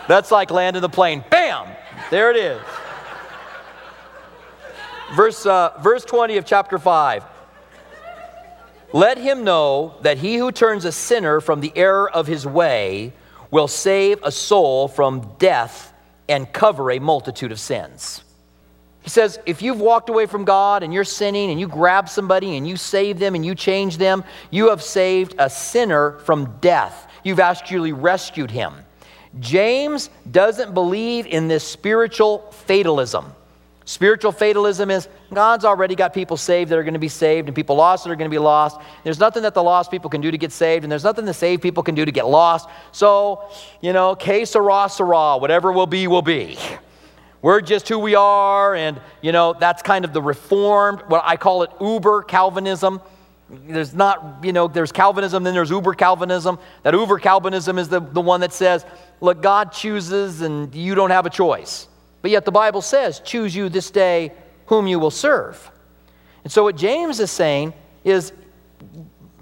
That's 0.08 0.30
like 0.30 0.52
landing 0.52 0.82
the 0.82 0.90
plane. 0.90 1.24
Bam! 1.32 1.68
There 2.12 2.30
it 2.30 2.38
is. 2.38 2.62
Verse, 5.16 5.46
uh, 5.46 5.72
verse 5.82 6.06
20 6.06 6.38
of 6.38 6.46
chapter 6.46 6.78
5. 6.78 7.24
Let 8.94 9.18
him 9.18 9.44
know 9.44 9.96
that 10.02 10.18
he 10.18 10.38
who 10.38 10.52
turns 10.52 10.86
a 10.86 10.92
sinner 10.92 11.42
from 11.42 11.60
the 11.60 11.74
error 11.76 12.10
of 12.10 12.28
his 12.28 12.46
way 12.48 13.14
will 13.52 13.68
save 13.68 14.20
a 14.24 14.32
soul 14.32 14.88
from 14.88 15.34
death 15.40 15.94
and 16.30 16.52
cover 16.52 16.92
a 16.92 17.00
multitude 17.00 17.52
of 17.52 17.60
sins. 17.60 18.24
He 19.02 19.10
says, 19.10 19.40
if 19.46 19.62
you've 19.62 19.80
walked 19.80 20.10
away 20.10 20.26
from 20.26 20.44
God 20.44 20.84
and 20.84 20.94
you're 20.94 21.06
sinning 21.06 21.50
and 21.50 21.60
you 21.60 21.68
grab 21.68 22.10
somebody 22.10 22.58
and 22.58 22.68
you 22.68 22.76
save 22.76 23.20
them 23.20 23.36
and 23.36 23.46
you 23.46 23.56
change 23.56 23.98
them, 23.98 24.24
you 24.52 24.70
have 24.70 24.84
saved 24.84 25.36
a 25.40 25.50
sinner 25.50 26.20
from 26.20 26.58
death. 26.60 27.10
You've 27.24 27.40
actually 27.40 27.94
rescued 27.94 28.52
him. 28.52 28.74
James 29.40 30.10
doesn't 30.30 30.74
believe 30.74 31.26
in 31.26 31.48
this 31.48 31.66
spiritual 31.66 32.52
fatalism. 32.52 33.34
Spiritual 33.88 34.34
fatalism 34.34 34.92
is 34.92 35.08
God's 35.34 35.64
already 35.64 35.96
got 35.96 36.14
people 36.14 36.36
saved 36.36 36.70
that 36.72 36.78
are 36.78 36.84
going 36.84 36.94
to 36.94 37.00
be 37.00 37.08
saved 37.08 37.48
and 37.48 37.56
people 37.56 37.78
lost 37.78 38.04
that 38.04 38.10
are 38.10 38.18
going 38.18 38.30
to 38.30 38.36
be 38.36 38.38
lost. 38.38 38.82
There's 39.06 39.18
nothing 39.18 39.44
that 39.44 39.54
the 39.54 39.64
lost 39.64 39.92
people 39.92 40.10
can 40.10 40.20
do 40.20 40.30
to 40.30 40.38
get 40.38 40.52
saved, 40.52 40.84
and 40.84 40.92
there's 40.92 41.06
nothing 41.06 41.24
the 41.24 41.34
saved 41.34 41.62
people 41.62 41.84
can 41.84 41.96
do 41.96 42.04
to 42.04 42.12
get 42.12 42.28
lost. 42.28 42.68
So, 42.92 43.50
you 43.80 43.94
know, 43.94 44.14
que 44.14 44.46
sera, 44.46 44.90
sera, 44.90 45.38
whatever 45.38 45.72
will 45.72 45.88
be, 45.88 46.06
will 46.08 46.22
be. 46.22 46.58
We're 47.42 47.62
just 47.62 47.88
who 47.88 47.98
we 47.98 48.14
are, 48.14 48.76
and, 48.76 49.00
you 49.22 49.32
know, 49.32 49.54
that's 49.58 49.82
kind 49.82 50.04
of 50.04 50.12
the 50.12 50.22
reformed, 50.22 51.04
what 51.08 51.24
I 51.26 51.38
call 51.38 51.64
it 51.64 51.70
uber 51.80 52.24
Calvinism. 52.24 53.02
There's 53.50 53.94
not, 53.94 54.44
you 54.44 54.52
know, 54.52 54.68
there's 54.68 54.92
Calvinism, 54.92 55.46
then 55.46 55.54
there's 55.54 55.70
uber 55.70 55.94
Calvinism. 55.94 56.60
That 56.84 56.94
uber 56.94 57.20
Calvinism 57.20 57.80
is 57.80 57.88
the, 57.88 58.02
the 58.02 58.20
one 58.20 58.42
that 58.42 58.52
says, 58.52 58.86
look, 59.22 59.42
God 59.42 59.72
chooses 59.72 60.42
and 60.42 60.76
you 60.76 60.94
don't 60.94 61.12
have 61.12 61.26
a 61.26 61.30
choice. 61.30 61.88
But 62.22 62.32
yet 62.32 62.46
the 62.46 62.52
Bible 62.52 62.82
says, 62.82 63.20
choose 63.20 63.56
you 63.56 63.70
this 63.70 63.92
day 63.92 64.32
whom 64.68 64.88
you 64.88 65.00
will 65.00 65.12
serve. 65.12 65.72
And 66.44 66.52
so 66.52 66.64
what 66.64 66.76
James 66.76 67.20
is 67.20 67.32
saying 67.32 67.74
is 68.04 68.34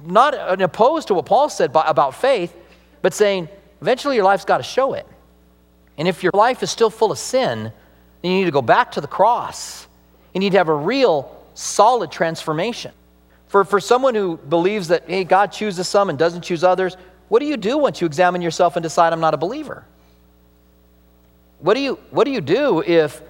not 0.04 0.62
opposed 0.62 1.08
to 1.08 1.14
what 1.14 1.26
Paul 1.26 1.50
said 1.50 1.72
about 1.74 2.16
faith, 2.16 2.56
but 3.02 3.14
saying 3.14 3.50
eventually 3.82 4.16
your 4.16 4.26
life's 4.26 4.46
got 4.46 4.58
to 4.58 4.64
show 4.64 4.94
it. 4.94 5.08
And 5.98 6.08
if 6.08 6.24
your 6.24 6.32
life 6.34 6.64
is 6.64 6.72
still 6.72 6.90
full 6.90 7.12
of 7.12 7.18
sin, 7.18 7.72
then 8.22 8.32
you 8.32 8.40
need 8.40 8.46
to 8.46 8.52
go 8.52 8.62
back 8.62 8.92
to 8.94 9.02
the 9.02 9.08
cross. 9.08 9.88
You 10.34 10.40
need 10.40 10.52
to 10.52 10.58
have 10.58 10.70
a 10.70 10.76
real 10.76 11.44
solid 11.54 12.12
transformation. 12.12 12.92
For, 13.48 13.64
for 13.64 13.80
someone 13.80 14.16
who 14.16 14.38
believes 14.38 14.90
that, 14.90 15.04
hey, 15.08 15.24
God 15.24 15.52
chooses 15.52 15.88
some 15.88 16.10
and 16.10 16.20
doesn't 16.20 16.42
choose 16.42 16.64
others, 16.64 16.98
what 17.30 17.40
do 17.40 17.46
you 17.46 17.58
do 17.58 17.78
once 17.78 18.02
you 18.02 18.08
examine 18.08 18.42
yourself 18.42 18.76
and 18.76 18.84
decide 18.84 19.14
I'm 19.14 19.20
not 19.20 19.34
a 19.34 19.38
believer? 19.38 19.86
What 21.60 21.74
do 21.74 21.80
you, 21.80 21.96
what 22.12 22.26
do, 22.26 22.32
you 22.32 22.42
do 22.42 22.84
if 22.86 23.22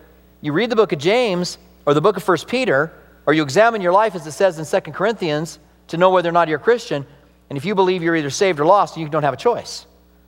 you 0.41 0.53
read 0.53 0.69
the 0.69 0.75
book 0.75 0.91
of 0.91 0.99
James 0.99 1.57
or 1.85 1.93
the 1.93 2.01
book 2.01 2.17
of 2.17 2.23
First 2.23 2.47
Peter, 2.47 2.91
or 3.25 3.33
you 3.33 3.43
examine 3.43 3.81
your 3.81 3.93
life 3.93 4.15
as 4.15 4.25
it 4.25 4.31
says 4.31 4.59
in 4.59 4.65
Second 4.65 4.93
Corinthians 4.93 5.59
to 5.87 5.97
know 5.97 6.09
whether 6.09 6.29
or 6.29 6.31
not 6.31 6.47
you're 6.47 6.59
a 6.59 6.61
Christian, 6.61 7.05
and 7.49 7.57
if 7.57 7.65
you 7.65 7.75
believe 7.75 8.01
you're 8.01 8.15
either 8.15 8.29
saved 8.29 8.59
or 8.59 8.65
lost, 8.65 8.97
you 8.97 9.07
don't 9.07 9.23
have 9.23 9.33
a 9.33 9.37
choice. 9.37 9.85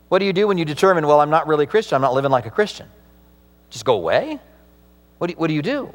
What 0.08 0.20
do 0.20 0.24
you 0.24 0.32
do 0.32 0.46
when 0.46 0.58
you 0.58 0.64
determine, 0.64 1.06
well, 1.06 1.20
I'm 1.20 1.30
not 1.30 1.46
really 1.46 1.64
a 1.64 1.66
Christian, 1.66 1.96
I'm 1.96 2.02
not 2.02 2.14
living 2.14 2.30
like 2.30 2.46
a 2.46 2.50
Christian? 2.50 2.88
Just 3.70 3.84
go 3.84 3.94
away? 3.94 4.38
What 5.18 5.26
do 5.26 5.32
you, 5.32 5.38
what 5.38 5.48
do, 5.48 5.54
you 5.54 5.62
do? 5.62 5.92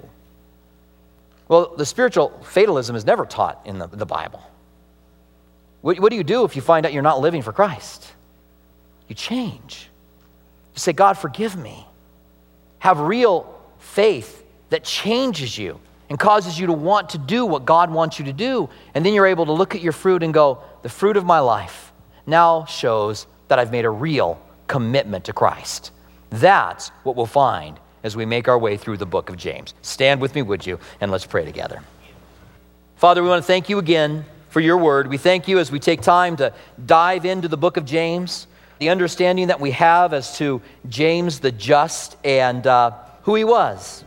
Well, 1.48 1.74
the 1.76 1.86
spiritual 1.86 2.30
fatalism 2.44 2.96
is 2.96 3.06
never 3.06 3.26
taught 3.26 3.62
in 3.66 3.80
the, 3.80 3.88
the 3.88 4.06
Bible. 4.06 4.44
What, 5.82 6.00
what 6.00 6.10
do 6.10 6.16
you 6.16 6.24
do 6.24 6.44
if 6.44 6.56
you 6.56 6.62
find 6.62 6.86
out 6.86 6.94
you're 6.94 7.02
not 7.02 7.22
living 7.22 7.42
for 7.42 7.54
Christ? 7.54 8.06
You 9.08 9.16
change. 9.16 9.90
You 10.74 10.80
say, 10.80 10.94
God, 10.94 11.18
forgive 11.18 11.56
me 11.56 11.86
have 12.84 13.00
real 13.00 13.62
faith 13.80 14.44
that 14.70 14.84
changes 14.84 15.58
you 15.58 15.80
and 16.10 16.20
causes 16.20 16.60
you 16.60 16.68
to 16.68 16.74
want 16.74 17.12
to 17.12 17.18
do 17.18 17.46
what 17.46 17.64
God 17.64 17.90
wants 17.90 18.20
you 18.20 18.26
to 18.26 18.34
do. 18.34 18.68
And 18.94 19.06
then 19.06 19.14
you're 19.14 19.26
able 19.26 19.46
to 19.46 19.54
look 19.54 19.74
at 19.74 19.80
your 19.80 19.94
fruit 19.94 20.22
and 20.22 20.34
go, 20.34 20.62
the 20.82 20.90
fruit 20.90 21.16
of 21.16 21.24
my 21.24 21.40
life 21.40 21.94
now 22.28 22.66
shows 22.66 23.26
that 23.48 23.58
I've 23.58 23.72
made 23.72 23.86
a 23.86 23.90
real 23.90 24.38
commitment 24.68 25.24
to 25.26 25.34
Christ. 25.34 25.92
That's 26.30 26.90
what 27.04 27.16
we'll 27.16 27.26
find 27.26 27.80
as 28.04 28.18
we 28.18 28.26
make 28.26 28.50
our 28.50 28.60
way 28.60 28.76
through 28.76 28.98
the 28.98 29.06
book 29.06 29.30
of 29.30 29.38
James. 29.38 29.74
Stand 29.82 30.20
with 30.20 30.36
me, 30.36 30.42
would 30.42 30.68
you? 30.68 30.78
And 31.00 31.10
let's 31.10 31.26
pray 31.26 31.46
together. 31.46 31.82
Father, 32.98 33.24
we 33.24 33.30
want 33.30 33.42
to 33.42 33.48
thank 33.48 33.70
you 33.70 33.80
again 33.80 34.26
for 34.50 34.60
your 34.60 34.78
word. 34.78 35.08
We 35.08 35.18
thank 35.18 35.48
you 35.48 35.58
as 35.58 35.72
we 35.72 35.80
take 35.80 36.02
time 36.02 36.36
to 36.36 36.52
dive 36.86 37.24
into 37.24 37.48
the 37.48 37.56
book 37.56 37.78
of 37.78 37.86
James 37.86 38.46
the 38.80 38.90
understanding 38.90 39.48
that 39.48 39.60
we 39.60 39.72
have 39.72 40.14
as 40.14 40.38
to 40.38 40.62
James 40.90 41.40
the 41.40 41.52
just 41.52 42.18
and 42.24 42.66
uh, 42.68 42.92
who 43.24 43.36
he 43.36 43.44
was. 43.44 44.04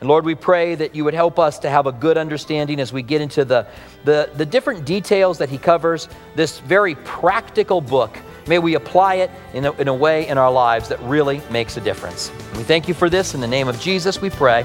And 0.00 0.08
Lord, 0.08 0.24
we 0.24 0.34
pray 0.34 0.74
that 0.74 0.94
you 0.94 1.04
would 1.04 1.14
help 1.14 1.38
us 1.38 1.58
to 1.60 1.70
have 1.70 1.86
a 1.86 1.92
good 1.92 2.18
understanding 2.18 2.80
as 2.80 2.92
we 2.92 3.02
get 3.02 3.20
into 3.20 3.44
the, 3.44 3.66
the, 4.04 4.30
the 4.36 4.44
different 4.44 4.84
details 4.84 5.38
that 5.38 5.48
he 5.48 5.56
covers, 5.56 6.08
this 6.34 6.58
very 6.60 6.94
practical 6.96 7.80
book. 7.80 8.18
May 8.46 8.58
we 8.58 8.74
apply 8.74 9.16
it 9.16 9.30
in 9.54 9.64
a, 9.64 9.72
in 9.72 9.88
a 9.88 9.94
way 9.94 10.28
in 10.28 10.38
our 10.38 10.52
lives 10.52 10.88
that 10.90 11.00
really 11.00 11.40
makes 11.50 11.76
a 11.76 11.80
difference. 11.80 12.30
we 12.56 12.62
thank 12.62 12.88
you 12.88 12.94
for 12.94 13.08
this. 13.08 13.34
In 13.34 13.40
the 13.40 13.46
name 13.46 13.68
of 13.68 13.80
Jesus, 13.80 14.20
we 14.20 14.30
pray. 14.30 14.64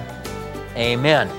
Amen. 0.76 1.30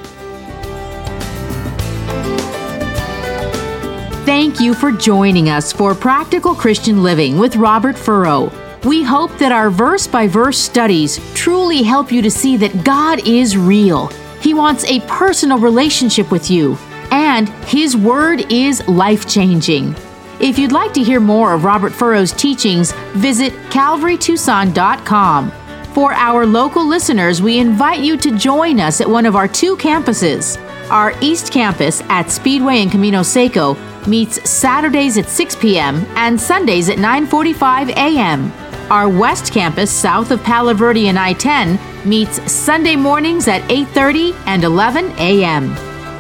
Thank 4.24 4.60
you 4.60 4.72
for 4.72 4.92
joining 4.92 5.48
us 5.48 5.72
for 5.72 5.96
Practical 5.96 6.54
Christian 6.54 7.02
Living 7.02 7.38
with 7.40 7.56
Robert 7.56 7.98
Furrow. 7.98 8.52
We 8.84 9.02
hope 9.02 9.36
that 9.38 9.50
our 9.50 9.68
verse 9.68 10.06
by 10.06 10.28
verse 10.28 10.56
studies 10.56 11.18
truly 11.34 11.82
help 11.82 12.12
you 12.12 12.22
to 12.22 12.30
see 12.30 12.56
that 12.58 12.84
God 12.84 13.26
is 13.26 13.56
real. 13.56 14.06
He 14.40 14.54
wants 14.54 14.84
a 14.84 15.00
personal 15.08 15.58
relationship 15.58 16.30
with 16.30 16.52
you, 16.52 16.78
and 17.10 17.48
His 17.64 17.96
Word 17.96 18.52
is 18.52 18.86
life 18.86 19.28
changing. 19.28 19.96
If 20.38 20.56
you'd 20.56 20.70
like 20.70 20.92
to 20.94 21.02
hear 21.02 21.18
more 21.18 21.52
of 21.52 21.64
Robert 21.64 21.92
Furrow's 21.92 22.32
teachings, 22.32 22.92
visit 23.14 23.52
calvarytucson.com. 23.70 25.52
For 25.94 26.12
our 26.12 26.46
local 26.46 26.86
listeners, 26.86 27.42
we 27.42 27.58
invite 27.58 27.98
you 27.98 28.16
to 28.18 28.38
join 28.38 28.78
us 28.78 29.00
at 29.00 29.10
one 29.10 29.26
of 29.26 29.34
our 29.34 29.48
two 29.48 29.76
campuses. 29.76 30.60
Our 30.90 31.12
East 31.20 31.52
Campus 31.52 32.02
at 32.02 32.30
Speedway 32.30 32.82
and 32.82 32.90
Camino 32.90 33.24
Seco 33.24 33.76
meets 34.06 34.48
Saturdays 34.48 35.18
at 35.18 35.28
6 35.28 35.56
p.m. 35.56 36.04
and 36.16 36.40
Sundays 36.40 36.88
at 36.88 36.98
9:45 36.98 37.90
a.m. 37.90 38.52
Our 38.90 39.08
West 39.08 39.52
Campus 39.52 39.90
south 39.90 40.30
of 40.30 40.42
Palo 40.42 40.74
Verde 40.74 41.08
and 41.08 41.18
I-10 41.18 41.78
meets 42.04 42.52
Sunday 42.52 42.96
mornings 42.96 43.48
at 43.48 43.62
8:30 43.62 44.34
and 44.46 44.64
11 44.64 45.12
a.m. 45.18 45.74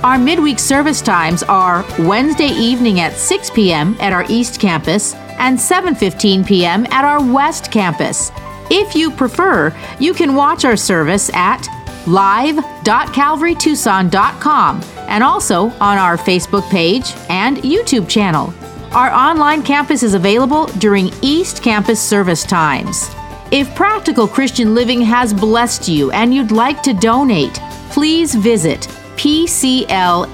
Our 0.04 0.18
midweek 0.18 0.58
service 0.58 1.00
times 1.00 1.42
are 1.44 1.84
Wednesday 1.98 2.48
evening 2.48 3.00
at 3.00 3.12
6 3.12 3.50
p.m. 3.50 3.96
at 4.00 4.12
our 4.12 4.24
East 4.28 4.58
Campus 4.58 5.14
and 5.38 5.58
7:15 5.58 6.46
p.m. 6.46 6.86
at 6.90 7.04
our 7.04 7.22
West 7.22 7.70
Campus. 7.70 8.32
If 8.70 8.94
you 8.94 9.10
prefer, 9.10 9.76
you 10.00 10.14
can 10.14 10.34
watch 10.34 10.64
our 10.64 10.76
service 10.76 11.30
at 11.34 11.68
live.calvarytucson.com 12.06 14.82
and 15.08 15.22
also 15.22 15.64
on 15.80 15.98
our 15.98 16.16
Facebook 16.16 16.66
page 16.70 17.12
and 17.28 17.58
YouTube 17.58 18.08
channel. 18.08 18.54
Our 18.92 19.10
online 19.10 19.62
campus 19.62 20.02
is 20.02 20.14
available 20.14 20.64
during 20.78 21.10
East 21.22 21.62
Campus 21.62 22.00
service 22.00 22.44
times. 22.44 23.10
If 23.50 23.74
Practical 23.74 24.26
Christian 24.28 24.74
Living 24.74 25.02
has 25.02 25.34
blessed 25.34 25.88
you 25.88 26.10
and 26.10 26.34
you'd 26.34 26.52
like 26.52 26.82
to 26.82 26.94
donate, 26.94 27.54
please 27.90 28.34
visit 28.34 28.80
pclaz.org. 29.16 30.28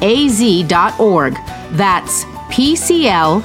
That's 1.73 2.25
pclaz.org, 2.25 3.45